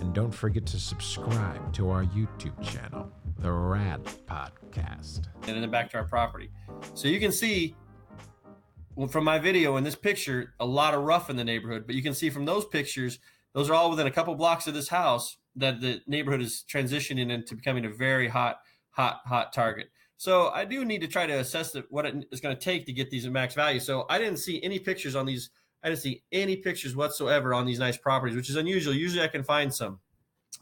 And 0.00 0.12
don't 0.12 0.32
forget 0.32 0.66
to 0.66 0.78
subscribe 0.78 1.72
to 1.74 1.90
our 1.90 2.04
YouTube 2.04 2.60
channel, 2.62 3.10
The 3.38 3.50
Rad 3.50 4.04
Podcast. 4.26 5.26
And 5.46 5.62
then 5.62 5.70
back 5.70 5.90
to 5.90 5.98
our 5.98 6.04
property. 6.04 6.50
So 6.94 7.08
you 7.08 7.18
can 7.18 7.32
see 7.32 7.74
from 9.06 9.24
my 9.24 9.38
video 9.38 9.76
in 9.76 9.84
this 9.84 9.94
picture, 9.94 10.54
a 10.58 10.66
lot 10.66 10.94
of 10.94 11.02
rough 11.02 11.30
in 11.30 11.36
the 11.36 11.44
neighborhood. 11.44 11.84
But 11.86 11.94
you 11.94 12.02
can 12.02 12.14
see 12.14 12.30
from 12.30 12.46
those 12.46 12.64
pictures, 12.64 13.20
those 13.52 13.70
are 13.70 13.74
all 13.74 13.90
within 13.90 14.08
a 14.08 14.10
couple 14.10 14.34
blocks 14.34 14.66
of 14.66 14.74
this 14.74 14.88
house 14.88 15.36
that 15.54 15.80
the 15.80 16.00
neighborhood 16.06 16.40
is 16.40 16.64
transitioning 16.68 17.30
into 17.30 17.54
becoming 17.54 17.84
a 17.84 17.90
very 17.90 18.28
hot, 18.28 18.58
hot, 18.90 19.20
hot 19.26 19.52
target. 19.52 19.90
So 20.16 20.48
I 20.48 20.64
do 20.64 20.84
need 20.84 21.00
to 21.02 21.06
try 21.06 21.26
to 21.26 21.34
assess 21.34 21.70
the, 21.70 21.84
what 21.90 22.04
it 22.04 22.26
is 22.32 22.40
going 22.40 22.56
to 22.56 22.60
take 22.60 22.86
to 22.86 22.92
get 22.92 23.10
these 23.10 23.24
at 23.24 23.30
max 23.30 23.54
value. 23.54 23.78
So 23.78 24.04
I 24.10 24.18
didn't 24.18 24.38
see 24.38 24.60
any 24.62 24.80
pictures 24.80 25.14
on 25.14 25.26
these. 25.26 25.50
I 25.82 25.90
didn't 25.90 26.00
see 26.00 26.24
any 26.32 26.56
pictures 26.56 26.96
whatsoever 26.96 27.54
on 27.54 27.66
these 27.66 27.78
nice 27.78 27.96
properties, 27.96 28.34
which 28.34 28.50
is 28.50 28.56
unusual. 28.56 28.94
Usually 28.94 29.22
I 29.22 29.28
can 29.28 29.44
find 29.44 29.72
some, 29.72 30.00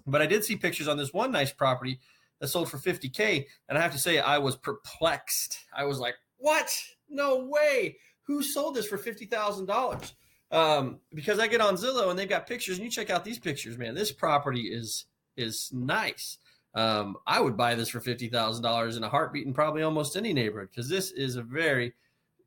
but 0.06 0.20
I 0.20 0.26
did 0.26 0.44
see 0.44 0.56
pictures 0.56 0.88
on 0.88 0.98
this 0.98 1.14
one 1.14 1.32
nice 1.32 1.52
property 1.52 2.00
that 2.38 2.48
sold 2.48 2.70
for 2.70 2.76
50k, 2.76 3.46
and 3.70 3.78
I 3.78 3.80
have 3.80 3.92
to 3.92 3.98
say 3.98 4.18
I 4.18 4.36
was 4.36 4.56
perplexed. 4.56 5.58
I 5.74 5.84
was 5.84 5.98
like, 5.98 6.16
"What? 6.36 6.70
No 7.08 7.46
way! 7.46 7.96
Who 8.26 8.42
sold 8.42 8.74
this 8.74 8.86
for 8.86 8.98
fifty 8.98 9.26
thousand 9.26 9.66
dollars?" 9.66 10.14
Um, 10.50 11.00
because 11.12 11.38
I 11.40 11.48
get 11.48 11.60
on 11.60 11.76
Zillow 11.76 12.10
and 12.10 12.18
they've 12.18 12.28
got 12.28 12.46
pictures, 12.46 12.76
and 12.76 12.84
you 12.84 12.90
check 12.90 13.10
out 13.10 13.24
these 13.24 13.38
pictures, 13.38 13.76
man. 13.78 13.94
This 13.94 14.12
property 14.12 14.62
is 14.62 15.06
is 15.36 15.70
nice. 15.72 16.38
um, 16.74 17.16
I 17.26 17.40
would 17.40 17.56
buy 17.56 17.74
this 17.74 17.88
for 17.88 18.00
fifty 18.00 18.28
thousand 18.28 18.62
dollars 18.62 18.96
in 18.96 19.04
a 19.04 19.08
heartbeat 19.08 19.46
in 19.46 19.54
probably 19.54 19.82
almost 19.82 20.16
any 20.16 20.32
neighborhood 20.32 20.68
because 20.70 20.88
this 20.88 21.10
is 21.10 21.36
a 21.36 21.42
very 21.42 21.94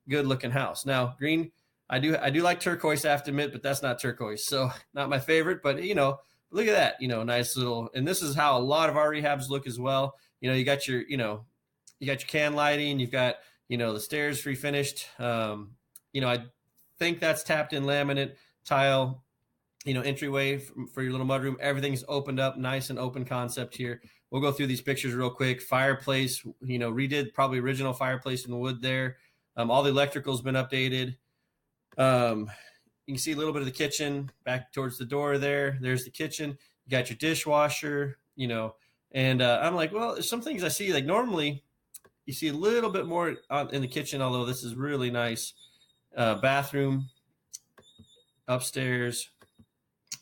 good 0.07 0.25
looking 0.27 0.51
house. 0.51 0.85
Now, 0.85 1.15
green, 1.17 1.51
I 1.89 1.99
do 1.99 2.15
I 2.21 2.29
do 2.29 2.41
like 2.41 2.59
turquoise. 2.59 3.05
I 3.05 3.11
have 3.11 3.23
to 3.23 3.31
admit, 3.31 3.51
but 3.51 3.63
that's 3.63 3.81
not 3.81 3.99
turquoise, 3.99 4.45
so 4.45 4.71
not 4.93 5.09
my 5.09 5.19
favorite. 5.19 5.61
But 5.63 5.83
you 5.83 5.95
know, 5.95 6.19
look 6.51 6.67
at 6.67 6.73
that, 6.73 6.95
you 7.01 7.07
know, 7.07 7.23
nice 7.23 7.57
little. 7.57 7.89
And 7.95 8.07
this 8.07 8.21
is 8.21 8.35
how 8.35 8.57
a 8.57 8.59
lot 8.59 8.89
of 8.89 8.97
our 8.97 9.11
rehabs 9.11 9.49
look 9.49 9.67
as 9.67 9.79
well. 9.79 10.15
You 10.41 10.49
know, 10.49 10.55
you 10.55 10.63
got 10.63 10.87
your 10.87 11.01
you 11.01 11.17
know, 11.17 11.45
you 11.99 12.07
got 12.07 12.21
your 12.21 12.27
can 12.27 12.53
lighting, 12.53 12.99
you've 12.99 13.11
got 13.11 13.35
you 13.69 13.77
know 13.77 13.93
the 13.93 13.99
stairs 13.99 14.43
refinished. 14.43 15.05
Um, 15.19 15.71
you 16.11 16.19
know, 16.19 16.27
I 16.27 16.43
think 16.97 17.19
that's 17.19 17.43
tapped 17.43 17.73
in 17.73 17.83
laminate 17.83 18.33
tile 18.65 19.23
you 19.85 19.93
know 19.93 20.01
entryway 20.01 20.61
for 20.93 21.01
your 21.01 21.13
little 21.13 21.25
mudroom. 21.25 21.57
Everything's 21.61 22.03
opened 22.09 22.39
up 22.39 22.57
nice 22.57 22.89
and 22.89 22.99
open 22.99 23.23
concept 23.23 23.77
here. 23.77 24.01
We'll 24.29 24.41
go 24.41 24.51
through 24.51 24.67
these 24.67 24.81
pictures 24.81 25.13
real 25.13 25.29
quick. 25.29 25.61
Fireplace 25.61 26.43
you 26.61 26.79
know 26.79 26.91
redid 26.91 27.33
probably 27.33 27.59
original 27.59 27.93
fireplace 27.93 28.45
in 28.45 28.59
wood 28.59 28.81
there. 28.81 29.17
Um, 29.55 29.71
all 29.71 29.83
the 29.83 29.89
electrical's 29.89 30.41
been 30.41 30.55
updated. 30.55 31.15
Um, 31.97 32.51
you 33.07 33.15
can 33.15 33.19
see 33.19 33.31
a 33.31 33.35
little 33.35 33.53
bit 33.53 33.61
of 33.61 33.65
the 33.65 33.71
kitchen 33.71 34.29
back 34.43 34.73
towards 34.73 34.97
the 34.97 35.05
door 35.05 35.37
there. 35.37 35.77
There's 35.81 36.03
the 36.03 36.11
kitchen. 36.11 36.57
You 36.85 36.91
got 36.91 37.09
your 37.09 37.17
dishwasher 37.17 38.17
you 38.39 38.47
know 38.47 38.73
and 39.11 39.41
uh, 39.41 39.59
i'm 39.61 39.75
like 39.75 39.91
well 39.93 40.13
there's 40.13 40.29
some 40.29 40.41
things 40.41 40.63
i 40.63 40.69
see 40.69 40.91
like 40.93 41.05
normally 41.05 41.63
you 42.29 42.33
see 42.33 42.47
a 42.47 42.53
little 42.53 42.89
bit 42.89 43.05
more 43.05 43.35
in 43.71 43.81
the 43.81 43.87
kitchen 43.87 44.21
although 44.21 44.45
this 44.45 44.63
is 44.63 44.75
really 44.75 45.11
nice 45.11 45.53
uh, 46.15 46.35
bathroom 46.35 47.07
upstairs 48.47 49.29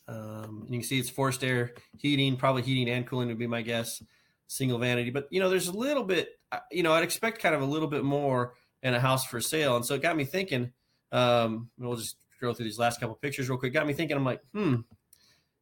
um, 0.07 0.65
you 0.69 0.79
can 0.79 0.87
see 0.87 0.99
it's 0.99 1.09
forced 1.09 1.43
air 1.43 1.73
heating, 1.97 2.37
probably 2.37 2.61
heating 2.61 2.89
and 2.89 3.05
cooling 3.05 3.27
would 3.27 3.39
be 3.39 3.47
my 3.47 3.61
guess. 3.61 4.01
Single 4.49 4.79
vanity, 4.79 5.09
but 5.09 5.27
you 5.29 5.41
know, 5.41 5.49
there's 5.49 5.67
a 5.67 5.77
little 5.77 6.05
bit. 6.05 6.39
Uh, 6.53 6.59
you 6.71 6.81
know, 6.81 6.93
I'd 6.93 7.03
expect 7.03 7.41
kind 7.41 7.53
of 7.53 7.61
a 7.61 7.65
little 7.65 7.89
bit 7.89 8.05
more 8.05 8.53
in 8.81 8.93
a 8.93 8.99
house 8.99 9.25
for 9.25 9.41
sale, 9.41 9.75
and 9.75 9.85
so 9.85 9.95
it 9.95 10.01
got 10.01 10.15
me 10.15 10.23
thinking. 10.23 10.71
Um, 11.11 11.69
we'll 11.77 11.97
just 11.97 12.15
go 12.39 12.53
through 12.53 12.63
these 12.63 12.79
last 12.79 13.01
couple 13.01 13.15
pictures 13.15 13.49
real 13.49 13.57
quick. 13.57 13.73
Got 13.73 13.85
me 13.87 13.91
thinking. 13.91 14.15
I'm 14.15 14.23
like, 14.23 14.39
hmm, 14.53 14.75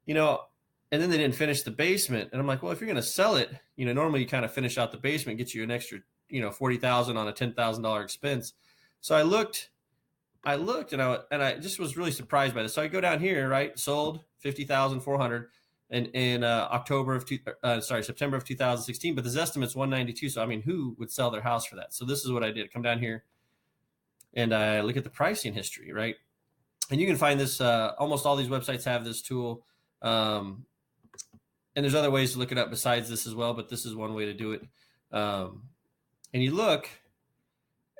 you 0.06 0.14
know, 0.14 0.42
and 0.92 1.02
then 1.02 1.10
they 1.10 1.18
didn't 1.18 1.34
finish 1.34 1.64
the 1.64 1.72
basement, 1.72 2.30
and 2.32 2.40
I'm 2.40 2.46
like, 2.46 2.62
well, 2.62 2.72
if 2.72 2.80
you're 2.80 2.86
going 2.86 2.96
to 2.96 3.02
sell 3.02 3.38
it, 3.38 3.50
you 3.76 3.88
know, 3.88 3.94
normally 3.94 4.20
you 4.20 4.28
kind 4.28 4.46
of 4.46 4.54
finish 4.54 4.78
out 4.78 4.92
the 4.92 5.00
basement, 5.00 5.40
get 5.40 5.56
you 5.56 5.64
an 5.64 5.72
extra, 5.72 5.98
you 6.30 6.42
know, 6.42 6.52
forty 6.52 6.78
thousand 6.78 7.18
on 7.18 7.28
a 7.28 7.32
ten 7.32 7.54
thousand 7.54 7.84
dollar 7.84 8.04
expense. 8.04 8.54
So 9.02 9.16
I 9.16 9.22
looked 9.22 9.70
I 10.44 10.56
looked 10.56 10.94
and 10.94 11.02
I 11.02 11.20
and 11.32 11.44
I 11.44 11.58
just 11.58 11.80
was 11.80 11.98
really 11.98 12.12
surprised 12.12 12.56
by 12.56 12.64
this. 12.64 12.74
So 12.74 12.82
I 12.82 12.88
go 12.88 13.02
down 13.02 13.20
here, 13.20 13.48
right? 13.50 13.78
Sold 13.78 14.22
fifty 14.40 14.64
thousand 14.64 15.02
four 15.02 15.18
hundred 15.18 15.48
and 15.90 16.08
in 16.14 16.44
uh, 16.44 16.68
October 16.72 17.16
of 17.16 17.26
two, 17.26 17.40
uh, 17.64 17.80
sorry 17.80 18.04
September 18.04 18.38
of 18.38 18.44
2016. 18.44 19.16
But 19.16 19.24
this 19.24 19.36
estimate's 19.36 19.76
192. 19.76 20.30
So 20.30 20.42
I 20.42 20.46
mean, 20.46 20.62
who 20.62 20.96
would 20.98 21.12
sell 21.12 21.30
their 21.30 21.42
house 21.42 21.66
for 21.66 21.76
that? 21.76 21.94
So 21.94 22.06
this 22.06 22.26
is 22.26 22.32
what 22.32 22.44
I 22.44 22.52
did. 22.52 22.72
Come 22.72 22.82
down 22.82 23.00
here, 23.00 23.24
and 24.34 24.54
I 24.54 24.82
look 24.82 24.98
at 24.98 25.04
the 25.04 25.10
pricing 25.10 25.54
history, 25.54 25.92
right? 25.94 26.16
And 26.90 27.00
you 27.00 27.08
can 27.08 27.16
find 27.16 27.40
this. 27.40 27.62
Uh, 27.62 27.94
almost 28.00 28.26
all 28.26 28.36
these 28.36 28.48
websites 28.48 28.84
have 28.86 29.06
this 29.06 29.22
tool. 29.22 29.64
Um, 30.02 30.66
and 31.76 31.84
there's 31.84 31.96
other 31.96 32.12
ways 32.12 32.34
to 32.34 32.40
look 32.40 32.52
it 32.52 32.58
up 32.58 32.70
besides 32.70 33.10
this 33.10 33.28
as 33.28 33.36
well, 33.36 33.54
but 33.54 33.70
this 33.70 33.86
is 33.86 33.96
one 33.96 34.14
way 34.14 34.26
to 34.26 34.34
do 34.34 34.54
it. 34.54 34.62
Um, 35.12 35.64
and 36.36 36.44
you 36.44 36.52
look 36.52 36.90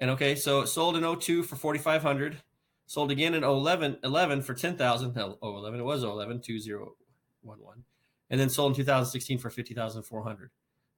and 0.02 0.12
okay, 0.12 0.36
so 0.36 0.60
it 0.62 0.68
sold 0.68 0.98
in 0.98 1.20
02 1.20 1.44
for 1.44 1.56
4,500, 1.56 2.42
sold 2.86 3.12
again 3.12 3.34
in 3.34 3.44
11, 3.44 4.00
11 4.04 4.42
for 4.42 4.54
10,000. 4.54 5.16
No, 5.16 5.38
11, 5.42 5.80
it 5.80 5.84
was 5.84 6.04
11, 6.04 6.42
2011. 6.42 7.84
And 8.30 8.40
then 8.40 8.50
sold 8.50 8.74
in 8.74 8.76
2016 8.76 9.38
for 9.38 9.50
50,400. 9.50 10.50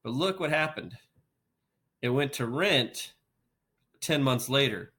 But 0.03 0.13
look 0.13 0.39
what 0.39 0.49
happened. 0.49 0.97
It 2.01 2.09
went 2.09 2.33
to 2.33 2.47
rent 2.47 3.13
10 4.01 4.23
months 4.23 4.49
later. 4.49 4.93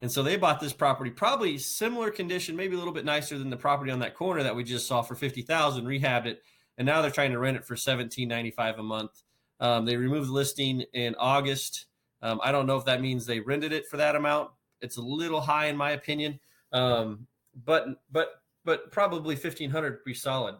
And 0.00 0.10
so 0.10 0.22
they 0.22 0.36
bought 0.36 0.60
this 0.60 0.72
property, 0.72 1.10
probably 1.10 1.58
similar 1.58 2.10
condition, 2.10 2.56
maybe 2.56 2.76
a 2.76 2.78
little 2.78 2.92
bit 2.92 3.04
nicer 3.04 3.38
than 3.38 3.50
the 3.50 3.56
property 3.56 3.90
on 3.90 3.98
that 4.00 4.14
corner 4.14 4.42
that 4.42 4.56
we 4.56 4.64
just 4.64 4.86
saw 4.86 5.02
for 5.02 5.14
50,000, 5.14 5.84
rehabbed 5.84 6.26
it. 6.26 6.42
And 6.78 6.86
now 6.86 7.02
they're 7.02 7.10
trying 7.10 7.32
to 7.32 7.38
rent 7.38 7.56
it 7.56 7.66
for 7.66 7.74
17.95 7.74 8.78
a 8.78 8.82
month. 8.82 9.23
Um, 9.60 9.84
they 9.84 9.96
removed 9.96 10.28
the 10.28 10.32
listing 10.32 10.82
in 10.92 11.14
August 11.18 11.86
um, 12.24 12.40
I 12.42 12.52
don't 12.52 12.66
know 12.66 12.78
if 12.78 12.86
that 12.86 13.02
means 13.02 13.26
they 13.26 13.40
rented 13.40 13.74
it 13.74 13.86
for 13.86 13.98
that 13.98 14.16
amount. 14.16 14.50
It's 14.80 14.96
a 14.96 15.02
little 15.02 15.42
high 15.42 15.66
in 15.66 15.76
my 15.76 15.90
opinion, 15.90 16.40
um, 16.72 17.26
but 17.66 17.86
but 18.10 18.40
but 18.64 18.90
probably 18.90 19.36
fifteen 19.36 19.68
hundred 19.68 20.02
be 20.04 20.14
solid. 20.14 20.56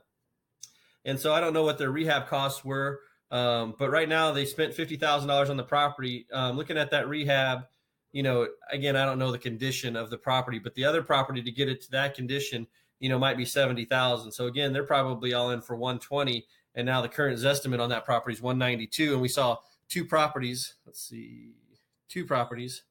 And 1.06 1.18
so 1.18 1.32
I 1.32 1.40
don't 1.40 1.54
know 1.54 1.64
what 1.64 1.78
their 1.78 1.90
rehab 1.90 2.28
costs 2.28 2.66
were, 2.66 3.00
um, 3.30 3.74
but 3.78 3.90
right 3.90 4.08
now 4.08 4.30
they 4.30 4.44
spent 4.44 4.74
fifty 4.74 4.96
thousand 4.96 5.28
dollars 5.28 5.48
on 5.48 5.56
the 5.56 5.64
property. 5.64 6.26
Um, 6.34 6.54
looking 6.58 6.76
at 6.76 6.90
that 6.90 7.08
rehab, 7.08 7.64
you 8.12 8.22
know, 8.22 8.46
again 8.70 8.94
I 8.94 9.06
don't 9.06 9.18
know 9.18 9.32
the 9.32 9.38
condition 9.38 9.96
of 9.96 10.10
the 10.10 10.18
property, 10.18 10.58
but 10.58 10.74
the 10.74 10.84
other 10.84 11.02
property 11.02 11.42
to 11.42 11.50
get 11.50 11.70
it 11.70 11.80
to 11.84 11.90
that 11.92 12.14
condition, 12.14 12.66
you 13.00 13.08
know, 13.08 13.18
might 13.18 13.38
be 13.38 13.46
seventy 13.46 13.86
thousand. 13.86 14.32
So 14.32 14.48
again, 14.48 14.74
they're 14.74 14.84
probably 14.84 15.32
all 15.32 15.50
in 15.50 15.62
for 15.62 15.76
one 15.76 15.98
twenty, 15.98 16.46
and 16.74 16.86
now 16.86 17.00
the 17.00 17.08
current 17.08 17.42
estimate 17.44 17.80
on 17.80 17.90
that 17.90 18.04
property 18.04 18.34
is 18.34 18.42
one 18.42 18.58
ninety 18.58 18.86
two, 18.86 19.12
and 19.12 19.22
we 19.22 19.28
saw 19.28 19.58
two 19.88 20.04
properties. 20.04 20.74
Let's 20.86 21.00
see, 21.00 21.52
two 22.08 22.24
properties 22.24 22.82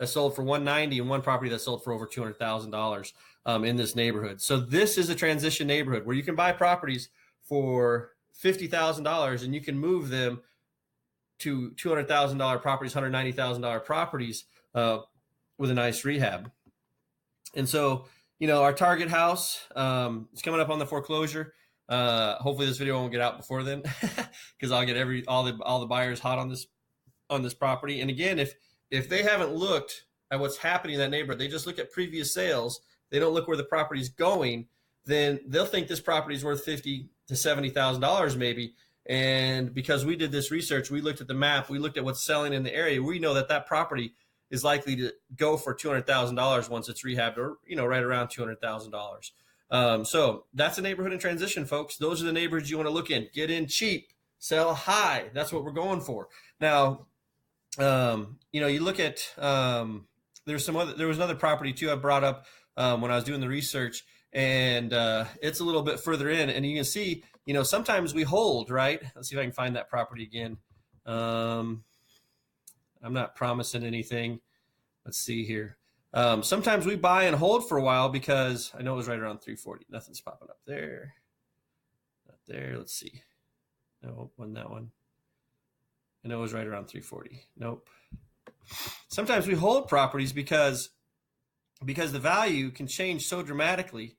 that 0.00 0.08
sold 0.08 0.34
for 0.34 0.42
190 0.42 0.98
and 0.98 1.08
one 1.08 1.20
property 1.20 1.50
that 1.50 1.60
sold 1.60 1.84
for 1.84 1.92
over 1.92 2.06
$200,000 2.06 3.12
um, 3.44 3.64
in 3.64 3.76
this 3.76 3.94
neighborhood. 3.94 4.40
So 4.40 4.58
this 4.58 4.96
is 4.96 5.10
a 5.10 5.14
transition 5.14 5.66
neighborhood 5.66 6.06
where 6.06 6.16
you 6.16 6.22
can 6.22 6.34
buy 6.34 6.52
properties 6.52 7.10
for 7.42 8.12
$50,000 8.42 9.44
and 9.44 9.54
you 9.54 9.60
can 9.60 9.78
move 9.78 10.08
them 10.08 10.40
to 11.40 11.70
$200,000 11.72 12.62
properties, 12.62 12.94
$190,000 12.94 13.84
properties 13.84 14.44
uh, 14.74 15.00
with 15.58 15.70
a 15.70 15.74
nice 15.74 16.02
rehab. 16.04 16.50
And 17.54 17.68
so, 17.68 18.06
you 18.38 18.46
know, 18.46 18.62
our 18.62 18.72
target 18.72 19.10
house 19.10 19.66
um, 19.76 20.28
is 20.32 20.40
coming 20.40 20.60
up 20.60 20.70
on 20.70 20.78
the 20.78 20.86
foreclosure. 20.86 21.52
Uh, 21.90 22.36
hopefully 22.36 22.68
this 22.68 22.78
video 22.78 22.96
won't 22.96 23.10
get 23.10 23.20
out 23.20 23.36
before 23.36 23.64
then 23.64 23.82
because 24.56 24.70
I'll 24.70 24.86
get 24.86 24.96
every 24.96 25.26
all 25.26 25.42
the 25.42 25.58
all 25.62 25.80
the 25.80 25.86
buyers 25.86 26.20
hot 26.20 26.38
on 26.38 26.48
this 26.48 26.68
on 27.28 27.42
this 27.42 27.52
property. 27.52 28.00
And 28.00 28.08
again, 28.08 28.38
if 28.38 28.54
if 28.90 29.08
they 29.08 29.24
haven't 29.24 29.52
looked 29.52 30.04
at 30.30 30.38
what's 30.38 30.58
happening 30.58 30.94
in 30.94 31.00
that 31.00 31.10
neighborhood, 31.10 31.40
they 31.40 31.48
just 31.48 31.66
look 31.66 31.80
at 31.80 31.90
previous 31.90 32.32
sales. 32.32 32.80
They 33.10 33.18
don't 33.18 33.34
look 33.34 33.48
where 33.48 33.56
the 33.56 33.64
property's 33.64 34.08
going. 34.08 34.68
Then 35.04 35.40
they'll 35.46 35.66
think 35.66 35.88
this 35.88 36.00
property 36.00 36.36
is 36.36 36.44
worth 36.44 36.64
fifty 36.64 37.08
to 37.26 37.34
seventy 37.34 37.70
thousand 37.70 38.02
dollars 38.02 38.36
maybe. 38.36 38.74
And 39.06 39.74
because 39.74 40.04
we 40.04 40.14
did 40.14 40.30
this 40.30 40.52
research, 40.52 40.90
we 40.90 41.00
looked 41.00 41.20
at 41.20 41.26
the 41.26 41.34
map, 41.34 41.70
we 41.70 41.80
looked 41.80 41.96
at 41.96 42.04
what's 42.04 42.24
selling 42.24 42.52
in 42.52 42.62
the 42.62 42.72
area. 42.72 43.02
We 43.02 43.18
know 43.18 43.34
that 43.34 43.48
that 43.48 43.66
property 43.66 44.14
is 44.50 44.62
likely 44.62 44.94
to 44.96 45.12
go 45.36 45.56
for 45.56 45.74
two 45.74 45.88
hundred 45.88 46.06
thousand 46.06 46.36
dollars 46.36 46.68
once 46.70 46.88
it's 46.88 47.04
rehabbed, 47.04 47.36
or 47.36 47.56
you 47.66 47.74
know, 47.74 47.86
right 47.86 48.02
around 48.02 48.28
two 48.28 48.42
hundred 48.42 48.60
thousand 48.60 48.92
dollars. 48.92 49.32
Um, 49.70 50.04
so 50.04 50.44
that's 50.52 50.78
a 50.78 50.82
neighborhood 50.82 51.12
in 51.12 51.18
transition, 51.18 51.64
folks. 51.64 51.96
Those 51.96 52.22
are 52.22 52.26
the 52.26 52.32
neighborhoods 52.32 52.70
you 52.70 52.76
want 52.76 52.88
to 52.88 52.94
look 52.94 53.10
in. 53.10 53.28
Get 53.32 53.50
in 53.50 53.66
cheap, 53.66 54.08
sell 54.38 54.74
high. 54.74 55.30
That's 55.32 55.52
what 55.52 55.64
we're 55.64 55.70
going 55.70 56.00
for. 56.00 56.28
Now, 56.60 57.06
um, 57.78 58.38
you 58.52 58.60
know, 58.60 58.66
you 58.66 58.80
look 58.80 58.98
at 58.98 59.32
um, 59.38 60.06
there's 60.44 60.64
some 60.64 60.76
other 60.76 60.94
there 60.94 61.06
was 61.06 61.18
another 61.18 61.36
property 61.36 61.72
too 61.72 61.90
I 61.90 61.94
brought 61.94 62.24
up 62.24 62.46
um, 62.76 63.00
when 63.00 63.10
I 63.10 63.14
was 63.14 63.24
doing 63.24 63.40
the 63.40 63.48
research, 63.48 64.04
and 64.32 64.92
uh, 64.92 65.26
it's 65.40 65.60
a 65.60 65.64
little 65.64 65.82
bit 65.82 66.00
further 66.00 66.28
in, 66.28 66.50
and 66.50 66.66
you 66.66 66.74
can 66.74 66.84
see, 66.84 67.22
you 67.46 67.54
know, 67.54 67.62
sometimes 67.62 68.12
we 68.12 68.22
hold 68.22 68.70
right. 68.70 69.00
Let's 69.14 69.28
see 69.28 69.36
if 69.36 69.40
I 69.40 69.44
can 69.44 69.52
find 69.52 69.76
that 69.76 69.88
property 69.88 70.24
again. 70.24 70.56
Um, 71.06 71.84
I'm 73.02 73.14
not 73.14 73.36
promising 73.36 73.84
anything. 73.84 74.40
Let's 75.04 75.18
see 75.18 75.44
here. 75.44 75.76
Um, 76.12 76.42
sometimes 76.42 76.86
we 76.86 76.96
buy 76.96 77.24
and 77.24 77.36
hold 77.36 77.68
for 77.68 77.78
a 77.78 77.82
while 77.82 78.08
because 78.08 78.72
I 78.76 78.82
know 78.82 78.94
it 78.94 78.98
was 78.98 79.08
right 79.08 79.18
around 79.18 79.38
340. 79.38 79.86
Nothing's 79.90 80.20
popping 80.20 80.48
up 80.50 80.58
there. 80.66 81.14
Not 82.26 82.38
there. 82.46 82.74
Let's 82.76 82.94
see. 82.94 83.22
No, 84.02 84.30
wasn't 84.36 84.56
that 84.56 84.70
one. 84.70 84.90
I 86.24 86.28
know 86.28 86.38
it 86.38 86.42
was 86.42 86.52
right 86.52 86.66
around 86.66 86.86
340. 86.86 87.42
Nope. 87.56 87.88
Sometimes 89.08 89.46
we 89.46 89.54
hold 89.54 89.88
properties 89.88 90.32
because 90.32 90.90
because 91.84 92.12
the 92.12 92.18
value 92.18 92.70
can 92.70 92.86
change 92.86 93.26
so 93.26 93.42
dramatically. 93.42 94.16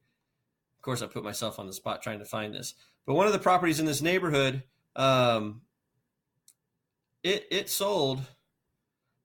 Of 0.78 0.82
course, 0.82 1.02
I 1.02 1.08
put 1.08 1.24
myself 1.24 1.60
on 1.60 1.68
the 1.68 1.74
spot 1.74 2.02
trying 2.02 2.20
to 2.20 2.26
find 2.26 2.56
this. 2.56 2.74
But 3.06 3.14
one 3.14 3.28
of 3.28 3.34
the 3.34 3.40
properties 3.40 3.80
in 3.80 3.86
this 3.86 4.02
neighborhood, 4.02 4.64
um, 4.96 5.62
it 7.24 7.46
it 7.52 7.70
sold 7.70 8.22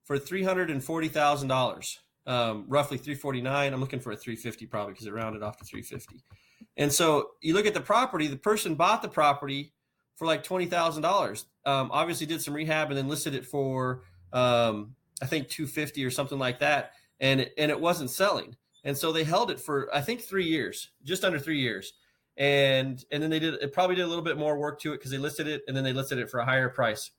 for 0.03 0.19
three 0.19 0.43
hundred 0.43 0.69
and 0.69 0.83
forty 0.83 1.07
thousand 1.07 1.47
dollars 1.47 1.99
um, 2.27 2.65
roughly 2.67 2.97
349. 2.97 3.73
I'm 3.73 3.79
looking 3.79 3.99
for 3.99 4.11
a 4.11 4.15
350 4.15 4.67
probably 4.67 4.93
because 4.93 5.07
it 5.07 5.13
rounded 5.13 5.41
off 5.41 5.57
to 5.57 5.65
350. 5.65 6.23
And 6.77 6.93
so 6.93 7.31
you 7.41 7.55
look 7.55 7.65
at 7.65 7.73
the 7.73 7.81
property, 7.81 8.27
the 8.27 8.37
person 8.37 8.75
bought 8.75 9.01
the 9.01 9.07
property 9.09 9.73
for 10.15 10.27
like 10.27 10.43
$20,000. 10.43 11.45
Um, 11.65 11.89
obviously 11.91 12.27
did 12.27 12.41
some 12.41 12.53
rehab 12.53 12.89
and 12.89 12.97
then 12.97 13.07
listed 13.07 13.33
it 13.33 13.45
for, 13.45 14.03
um, 14.33 14.95
I 15.21 15.25
think 15.25 15.47
250 15.47 16.05
or 16.05 16.11
something 16.11 16.37
like 16.37 16.59
that. 16.59 16.91
And 17.19 17.41
it, 17.41 17.53
and 17.57 17.71
it 17.71 17.79
wasn't 17.79 18.11
selling. 18.11 18.55
And 18.83 18.95
so 18.95 19.11
they 19.11 19.23
held 19.23 19.49
it 19.49 19.59
for, 19.59 19.89
I 19.93 20.01
think 20.01 20.21
three 20.21 20.45
years, 20.45 20.91
just 21.03 21.25
under 21.25 21.39
three 21.39 21.59
years. 21.59 21.93
and 22.37 23.03
and 23.11 23.23
then 23.23 23.31
they 23.31 23.39
did 23.39 23.55
it 23.55 23.73
probably 23.73 23.95
did 23.95 24.05
a 24.05 24.07
little 24.07 24.23
bit 24.23 24.37
more 24.37 24.57
work 24.59 24.79
to 24.79 24.93
it 24.93 24.97
because 24.97 25.09
they 25.11 25.17
listed 25.17 25.47
it 25.47 25.63
and 25.67 25.75
then 25.75 25.83
they 25.83 25.93
listed 25.93 26.19
it 26.19 26.29
for 26.29 26.39
a 26.39 26.45
higher 26.45 26.69
price. 26.69 27.11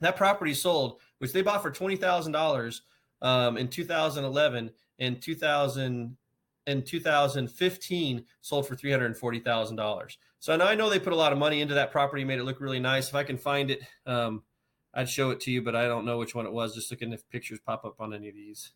That 0.00 0.16
property 0.16 0.54
sold, 0.54 1.00
which 1.18 1.32
they 1.32 1.42
bought 1.42 1.62
for 1.62 1.70
twenty 1.70 1.96
thousand 1.96 2.32
um, 3.22 3.56
in 3.56 3.68
2011 3.68 4.70
and 4.98 5.20
2000 5.20 6.16
in 6.66 6.82
2015 6.82 8.24
sold 8.40 8.68
for 8.68 8.76
$340,000. 8.76 10.16
So 10.38 10.56
now 10.56 10.66
I 10.66 10.74
know 10.74 10.88
they 10.88 10.98
put 10.98 11.12
a 11.12 11.16
lot 11.16 11.32
of 11.32 11.38
money 11.38 11.60
into 11.60 11.74
that 11.74 11.90
property, 11.90 12.24
made 12.24 12.38
it 12.38 12.44
look 12.44 12.60
really 12.60 12.80
nice. 12.80 13.08
If 13.08 13.14
I 13.14 13.24
can 13.24 13.36
find 13.36 13.70
it, 13.70 13.80
um, 14.06 14.42
I'd 14.94 15.08
show 15.08 15.30
it 15.30 15.40
to 15.40 15.50
you, 15.50 15.62
but 15.62 15.76
I 15.76 15.86
don't 15.86 16.04
know 16.04 16.18
which 16.18 16.34
one 16.34 16.46
it 16.46 16.52
was. 16.52 16.74
Just 16.74 16.90
looking 16.90 17.12
if 17.12 17.28
pictures 17.28 17.60
pop 17.64 17.84
up 17.84 18.00
on 18.00 18.14
any 18.14 18.28
of 18.28 18.34
these. 18.34 18.72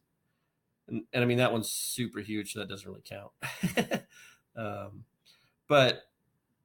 And, 0.88 1.04
and 1.12 1.22
I 1.22 1.26
mean, 1.26 1.38
that 1.38 1.52
one's 1.52 1.70
super 1.70 2.20
huge, 2.20 2.52
so 2.52 2.60
that 2.60 2.68
doesn't 2.68 2.86
really 2.86 3.02
count. 3.04 3.32
um, 4.56 5.04
but 5.68 6.02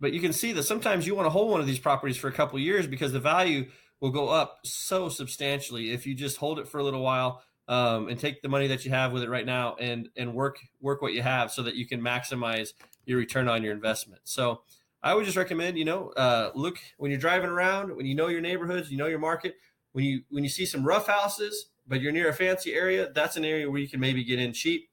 but 0.01 0.13
you 0.13 0.19
can 0.19 0.33
see 0.33 0.53
that 0.53 0.63
sometimes 0.63 1.05
you 1.05 1.15
want 1.15 1.25
to 1.25 1.29
hold 1.29 1.51
one 1.51 1.59
of 1.59 1.67
these 1.67 1.79
properties 1.79 2.17
for 2.17 2.27
a 2.27 2.33
couple 2.33 2.57
years 2.59 2.88
because 2.88 3.12
the 3.12 3.19
value 3.19 3.69
will 4.00 4.12
go 4.12 4.29
up 4.29 4.59
so 4.63 5.09
substantially 5.09 5.91
if 5.91 6.05
you 6.05 6.15
just 6.15 6.38
hold 6.38 6.57
it 6.57 6.67
for 6.67 6.79
a 6.79 6.83
little 6.83 7.01
while 7.01 7.41
um, 7.69 8.09
and 8.09 8.19
take 8.19 8.41
the 8.41 8.49
money 8.49 8.67
that 8.67 8.83
you 8.83 8.91
have 8.91 9.13
with 9.13 9.23
it 9.23 9.29
right 9.29 9.45
now 9.45 9.75
and 9.79 10.09
and 10.17 10.33
work 10.33 10.59
work 10.81 11.01
what 11.01 11.13
you 11.13 11.21
have 11.21 11.51
so 11.51 11.61
that 11.61 11.75
you 11.75 11.85
can 11.88 12.01
maximize 12.01 12.73
your 13.05 13.17
return 13.17 13.47
on 13.47 13.63
your 13.63 13.71
investment. 13.71 14.21
So 14.25 14.63
I 15.01 15.13
would 15.13 15.23
just 15.23 15.38
recommend 15.38 15.77
you 15.77 15.85
know 15.85 16.09
uh, 16.17 16.49
look 16.55 16.79
when 16.97 17.11
you're 17.11 17.19
driving 17.19 17.49
around 17.49 17.95
when 17.95 18.07
you 18.07 18.15
know 18.15 18.27
your 18.27 18.41
neighborhoods, 18.41 18.91
you 18.91 18.97
know 18.97 19.05
your 19.05 19.19
market. 19.19 19.55
When 19.91 20.03
you 20.03 20.23
when 20.29 20.43
you 20.43 20.49
see 20.49 20.65
some 20.65 20.83
rough 20.83 21.07
houses, 21.07 21.67
but 21.88 22.01
you're 22.01 22.11
near 22.11 22.29
a 22.29 22.33
fancy 22.33 22.73
area, 22.73 23.11
that's 23.13 23.38
an 23.38 23.45
area 23.45 23.69
where 23.69 23.79
you 23.79 23.88
can 23.88 23.99
maybe 23.99 24.23
get 24.23 24.39
in 24.39 24.51
cheap, 24.51 24.89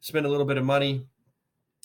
spend 0.00 0.26
a 0.26 0.28
little 0.28 0.46
bit 0.46 0.58
of 0.58 0.64
money. 0.64 1.06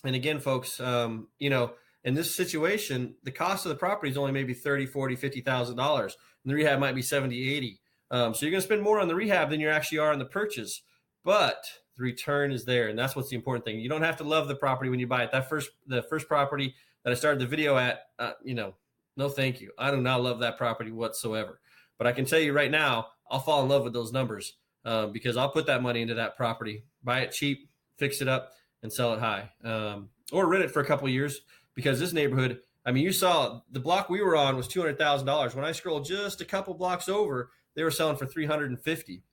And 0.04 0.16
again, 0.16 0.42
folks, 0.42 0.82
um, 0.82 1.30
you 1.40 1.50
know, 1.50 1.72
in 2.04 2.16
this 2.16 2.36
situation, 2.36 3.16
the 3.24 3.32
cost 3.32 3.66
of 3.66 3.70
the 3.70 3.76
property 3.76 4.12
is 4.12 4.18
only 4.18 4.34
maybe 4.34 4.54
30, 4.54 4.88
40, 4.88 5.16
50,000 5.16 5.78
dollars. 5.78 6.18
And 6.44 6.52
the 6.52 6.56
rehab 6.56 6.80
might 6.80 6.96
be 6.96 7.02
70, 7.02 7.56
80. 7.56 7.80
Um, 8.14 8.36
so 8.36 8.46
you're 8.46 8.52
going 8.52 8.62
to 8.62 8.66
spend 8.66 8.84
more 8.84 9.00
on 9.00 9.08
the 9.08 9.16
rehab 9.16 9.50
than 9.50 9.60
you 9.60 9.70
actually 9.70 9.98
are 9.98 10.12
on 10.12 10.20
the 10.20 10.26
purchase, 10.26 10.84
but 11.26 11.66
the 11.98 12.04
return 12.04 12.52
is 12.52 12.64
there, 12.64 12.90
and 12.90 12.98
that's 12.98 13.16
what's 13.16 13.30
the 13.30 13.36
important 13.36 13.66
thing. 13.66 13.80
You 13.80 13.90
don't 13.90 14.04
have 14.04 14.18
to 14.18 14.24
love 14.24 14.48
the 14.48 14.56
property 14.56 14.92
when 14.92 15.00
you 15.00 15.08
buy 15.08 15.24
it. 15.24 15.32
That 15.32 15.50
first, 15.50 15.72
the 15.88 16.04
first 16.04 16.28
property 16.28 16.76
that 17.04 17.10
I 17.12 17.16
started 17.16 17.42
the 17.42 17.48
video 17.48 17.76
at, 17.76 18.02
uh, 18.20 18.34
you 18.44 18.54
know, 18.54 18.76
no, 19.18 19.30
thank 19.30 19.62
you. 19.62 19.72
I 19.80 19.90
do 19.90 19.98
not 19.98 20.22
love 20.22 20.40
that 20.40 20.60
property 20.60 20.92
whatsoever. 20.92 21.60
But 21.98 22.06
I 22.06 22.12
can 22.12 22.26
tell 22.26 22.40
you 22.40 22.54
right 22.54 22.70
now, 22.70 23.08
I'll 23.32 23.40
fall 23.40 23.64
in 23.64 23.70
love 23.70 23.84
with 23.84 23.94
those 23.94 24.12
numbers 24.14 24.54
um, 24.86 25.12
because 25.12 25.36
I'll 25.36 25.52
put 25.52 25.66
that 25.66 25.82
money 25.82 26.04
into 26.04 26.14
that 26.14 26.38
property, 26.38 26.84
buy 27.04 27.22
it 27.22 27.32
cheap, 27.32 27.68
fix 27.98 28.22
it 28.22 28.28
up, 28.28 28.52
and 28.84 28.94
sell 28.94 29.14
it 29.14 29.20
high, 29.20 29.50
um, 29.64 30.10
or 30.32 30.48
rent 30.48 30.64
it 30.64 30.72
for 30.72 30.82
a 30.82 30.86
couple 30.86 31.10
years. 31.10 31.42
Because 31.74 32.00
this 32.00 32.14
neighborhood, 32.14 32.60
I 32.86 32.92
mean, 32.92 33.04
you 33.04 33.12
saw 33.12 33.62
the 33.72 33.80
block 33.80 34.08
we 34.08 34.22
were 34.22 34.36
on 34.36 34.56
was 34.56 34.68
two 34.68 34.82
hundred 34.82 35.00
thousand 35.00 35.26
dollars. 35.26 35.56
When 35.56 35.66
I 35.66 35.72
scrolled 35.72 36.06
just 36.06 36.42
a 36.42 36.46
couple 36.46 36.76
blocks 36.76 37.10
over, 37.10 37.50
they 37.76 37.84
were 37.84 37.92
selling 37.92 38.18
for 38.18 38.26
350 38.26 39.24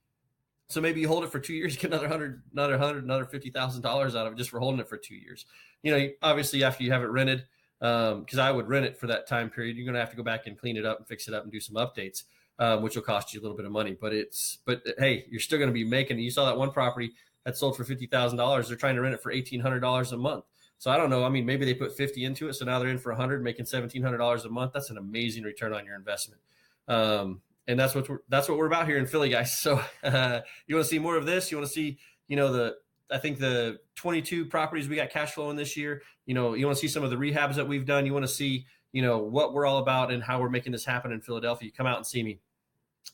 so 0.71 0.79
maybe 0.79 1.01
you 1.01 1.07
hold 1.09 1.25
it 1.25 1.31
for 1.31 1.39
two 1.39 1.53
years, 1.53 1.75
get 1.77 1.91
another 1.91 2.07
hundred, 2.07 2.41
another 2.53 2.77
hundred, 2.77 3.03
another 3.03 3.25
fifty 3.25 3.49
thousand 3.49 3.81
dollars 3.81 4.15
out 4.15 4.25
of 4.25 4.33
it 4.33 4.37
just 4.37 4.49
for 4.49 4.59
holding 4.59 4.79
it 4.79 4.87
for 4.87 4.97
two 4.97 5.15
years. 5.15 5.45
You 5.83 5.91
know, 5.91 6.09
obviously 6.21 6.63
after 6.63 6.83
you 6.83 6.91
have 6.91 7.03
it 7.03 7.07
rented, 7.07 7.45
because 7.79 8.39
um, 8.39 8.39
I 8.39 8.51
would 8.51 8.69
rent 8.69 8.85
it 8.85 8.97
for 8.97 9.07
that 9.07 9.27
time 9.27 9.49
period, 9.49 9.75
you're 9.75 9.85
going 9.85 9.95
to 9.95 9.99
have 9.99 10.11
to 10.11 10.15
go 10.15 10.23
back 10.23 10.47
and 10.47 10.57
clean 10.57 10.77
it 10.77 10.85
up 10.85 10.99
and 10.99 11.07
fix 11.07 11.27
it 11.27 11.33
up 11.33 11.43
and 11.43 11.51
do 11.51 11.59
some 11.59 11.75
updates, 11.75 12.23
um, 12.59 12.83
which 12.83 12.95
will 12.95 13.01
cost 13.03 13.33
you 13.33 13.39
a 13.39 13.41
little 13.41 13.57
bit 13.57 13.65
of 13.65 13.71
money. 13.71 13.97
But 13.99 14.13
it's, 14.13 14.59
but 14.65 14.81
hey, 14.97 15.25
you're 15.29 15.41
still 15.41 15.57
going 15.57 15.69
to 15.69 15.73
be 15.73 15.83
making. 15.83 16.19
You 16.19 16.31
saw 16.31 16.45
that 16.45 16.57
one 16.57 16.71
property 16.71 17.11
that 17.43 17.57
sold 17.57 17.75
for 17.75 17.83
fifty 17.83 18.05
thousand 18.05 18.37
dollars. 18.37 18.69
They're 18.69 18.77
trying 18.77 18.95
to 18.95 19.01
rent 19.01 19.13
it 19.13 19.21
for 19.21 19.31
eighteen 19.31 19.59
hundred 19.59 19.81
dollars 19.81 20.13
a 20.13 20.17
month. 20.17 20.45
So 20.77 20.89
I 20.89 20.97
don't 20.97 21.09
know. 21.09 21.25
I 21.25 21.29
mean, 21.29 21.45
maybe 21.45 21.65
they 21.65 21.73
put 21.73 21.97
fifty 21.97 22.23
into 22.23 22.47
it, 22.47 22.53
so 22.53 22.63
now 22.63 22.79
they're 22.79 22.89
in 22.89 22.97
for 22.97 23.11
a 23.11 23.15
hundred, 23.15 23.43
making 23.43 23.65
seventeen 23.65 24.03
hundred 24.03 24.19
dollars 24.19 24.45
a 24.45 24.49
month. 24.49 24.71
That's 24.73 24.89
an 24.89 24.97
amazing 24.97 25.43
return 25.43 25.73
on 25.73 25.85
your 25.85 25.95
investment. 25.95 26.41
Um, 26.87 27.41
and 27.67 27.79
that's 27.79 27.95
what 27.95 28.09
we're, 28.09 28.19
that's 28.29 28.49
what 28.49 28.57
we're 28.57 28.67
about 28.67 28.87
here 28.87 28.97
in 28.97 29.05
Philly, 29.05 29.29
guys. 29.29 29.57
So 29.57 29.81
uh, 30.03 30.41
you 30.67 30.75
want 30.75 30.85
to 30.85 30.89
see 30.89 30.99
more 30.99 31.15
of 31.15 31.25
this? 31.25 31.51
You 31.51 31.57
want 31.57 31.67
to 31.67 31.73
see, 31.73 31.97
you 32.27 32.35
know, 32.35 32.51
the 32.51 32.75
I 33.11 33.17
think 33.17 33.39
the 33.39 33.79
22 33.95 34.45
properties 34.45 34.87
we 34.87 34.95
got 34.95 35.09
cash 35.09 35.31
flowing 35.31 35.57
this 35.57 35.75
year. 35.75 36.01
You 36.25 36.33
know, 36.33 36.53
you 36.53 36.65
want 36.65 36.77
to 36.77 36.81
see 36.81 36.87
some 36.87 37.03
of 37.03 37.09
the 37.09 37.17
rehabs 37.17 37.55
that 37.55 37.67
we've 37.67 37.85
done. 37.85 38.05
You 38.05 38.13
want 38.13 38.23
to 38.23 38.31
see, 38.31 38.65
you 38.93 39.01
know, 39.01 39.17
what 39.17 39.53
we're 39.53 39.65
all 39.65 39.79
about 39.79 40.11
and 40.11 40.23
how 40.23 40.39
we're 40.39 40.49
making 40.49 40.71
this 40.71 40.85
happen 40.85 41.11
in 41.11 41.19
Philadelphia. 41.19 41.71
Come 41.75 41.87
out 41.87 41.97
and 41.97 42.05
see 42.05 42.23
me. 42.23 42.39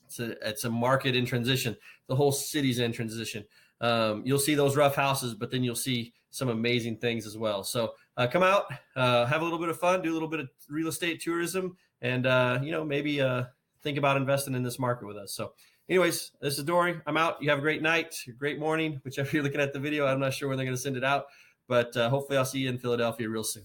It's 0.05 0.19
a 0.19 0.47
it's 0.47 0.63
a 0.63 0.69
market 0.69 1.15
in 1.15 1.25
transition. 1.25 1.75
The 2.07 2.15
whole 2.15 2.31
city's 2.31 2.79
in 2.79 2.91
transition. 2.91 3.43
Um, 3.81 4.23
you'll 4.25 4.39
see 4.39 4.55
those 4.55 4.75
rough 4.75 4.95
houses, 4.95 5.33
but 5.33 5.51
then 5.51 5.63
you'll 5.63 5.75
see 5.75 6.13
some 6.29 6.49
amazing 6.49 6.97
things 6.97 7.25
as 7.25 7.37
well. 7.37 7.63
So 7.63 7.93
uh, 8.15 8.27
come 8.27 8.43
out, 8.43 8.65
uh, 8.95 9.25
have 9.25 9.41
a 9.41 9.43
little 9.43 9.59
bit 9.59 9.69
of 9.69 9.79
fun, 9.79 10.01
do 10.01 10.11
a 10.11 10.13
little 10.13 10.27
bit 10.27 10.39
of 10.39 10.49
real 10.69 10.87
estate 10.87 11.21
tourism, 11.21 11.77
and 12.01 12.25
uh, 12.25 12.59
you 12.61 12.71
know 12.71 12.83
maybe 12.85 13.21
uh, 13.21 13.45
think 13.87 13.97
about 13.97 14.17
investing 14.17 14.53
in 14.53 14.63
this 14.63 14.79
market 14.79 15.07
with 15.07 15.15
us. 15.15 15.33
So, 15.33 15.53
anyways, 15.87 16.33
this 16.41 16.57
is 16.57 16.65
Dory. 16.65 16.99
I'm 17.07 17.15
out. 17.15 17.41
You 17.41 17.49
have 17.49 17.59
a 17.59 17.61
great 17.61 17.81
night, 17.81 18.13
great 18.37 18.59
morning, 18.59 18.99
whichever 19.05 19.29
you're 19.33 19.43
looking 19.43 19.61
at 19.61 19.71
the 19.71 19.79
video. 19.79 20.05
I'm 20.05 20.19
not 20.19 20.33
sure 20.33 20.49
when 20.49 20.57
they're 20.57 20.65
going 20.65 20.75
to 20.75 20.81
send 20.81 20.97
it 20.97 21.05
out, 21.05 21.27
but 21.69 21.95
uh, 21.95 22.09
hopefully 22.09 22.37
I'll 22.37 22.43
see 22.43 22.59
you 22.59 22.67
in 22.67 22.77
Philadelphia 22.77 23.29
real 23.29 23.45
soon. 23.45 23.63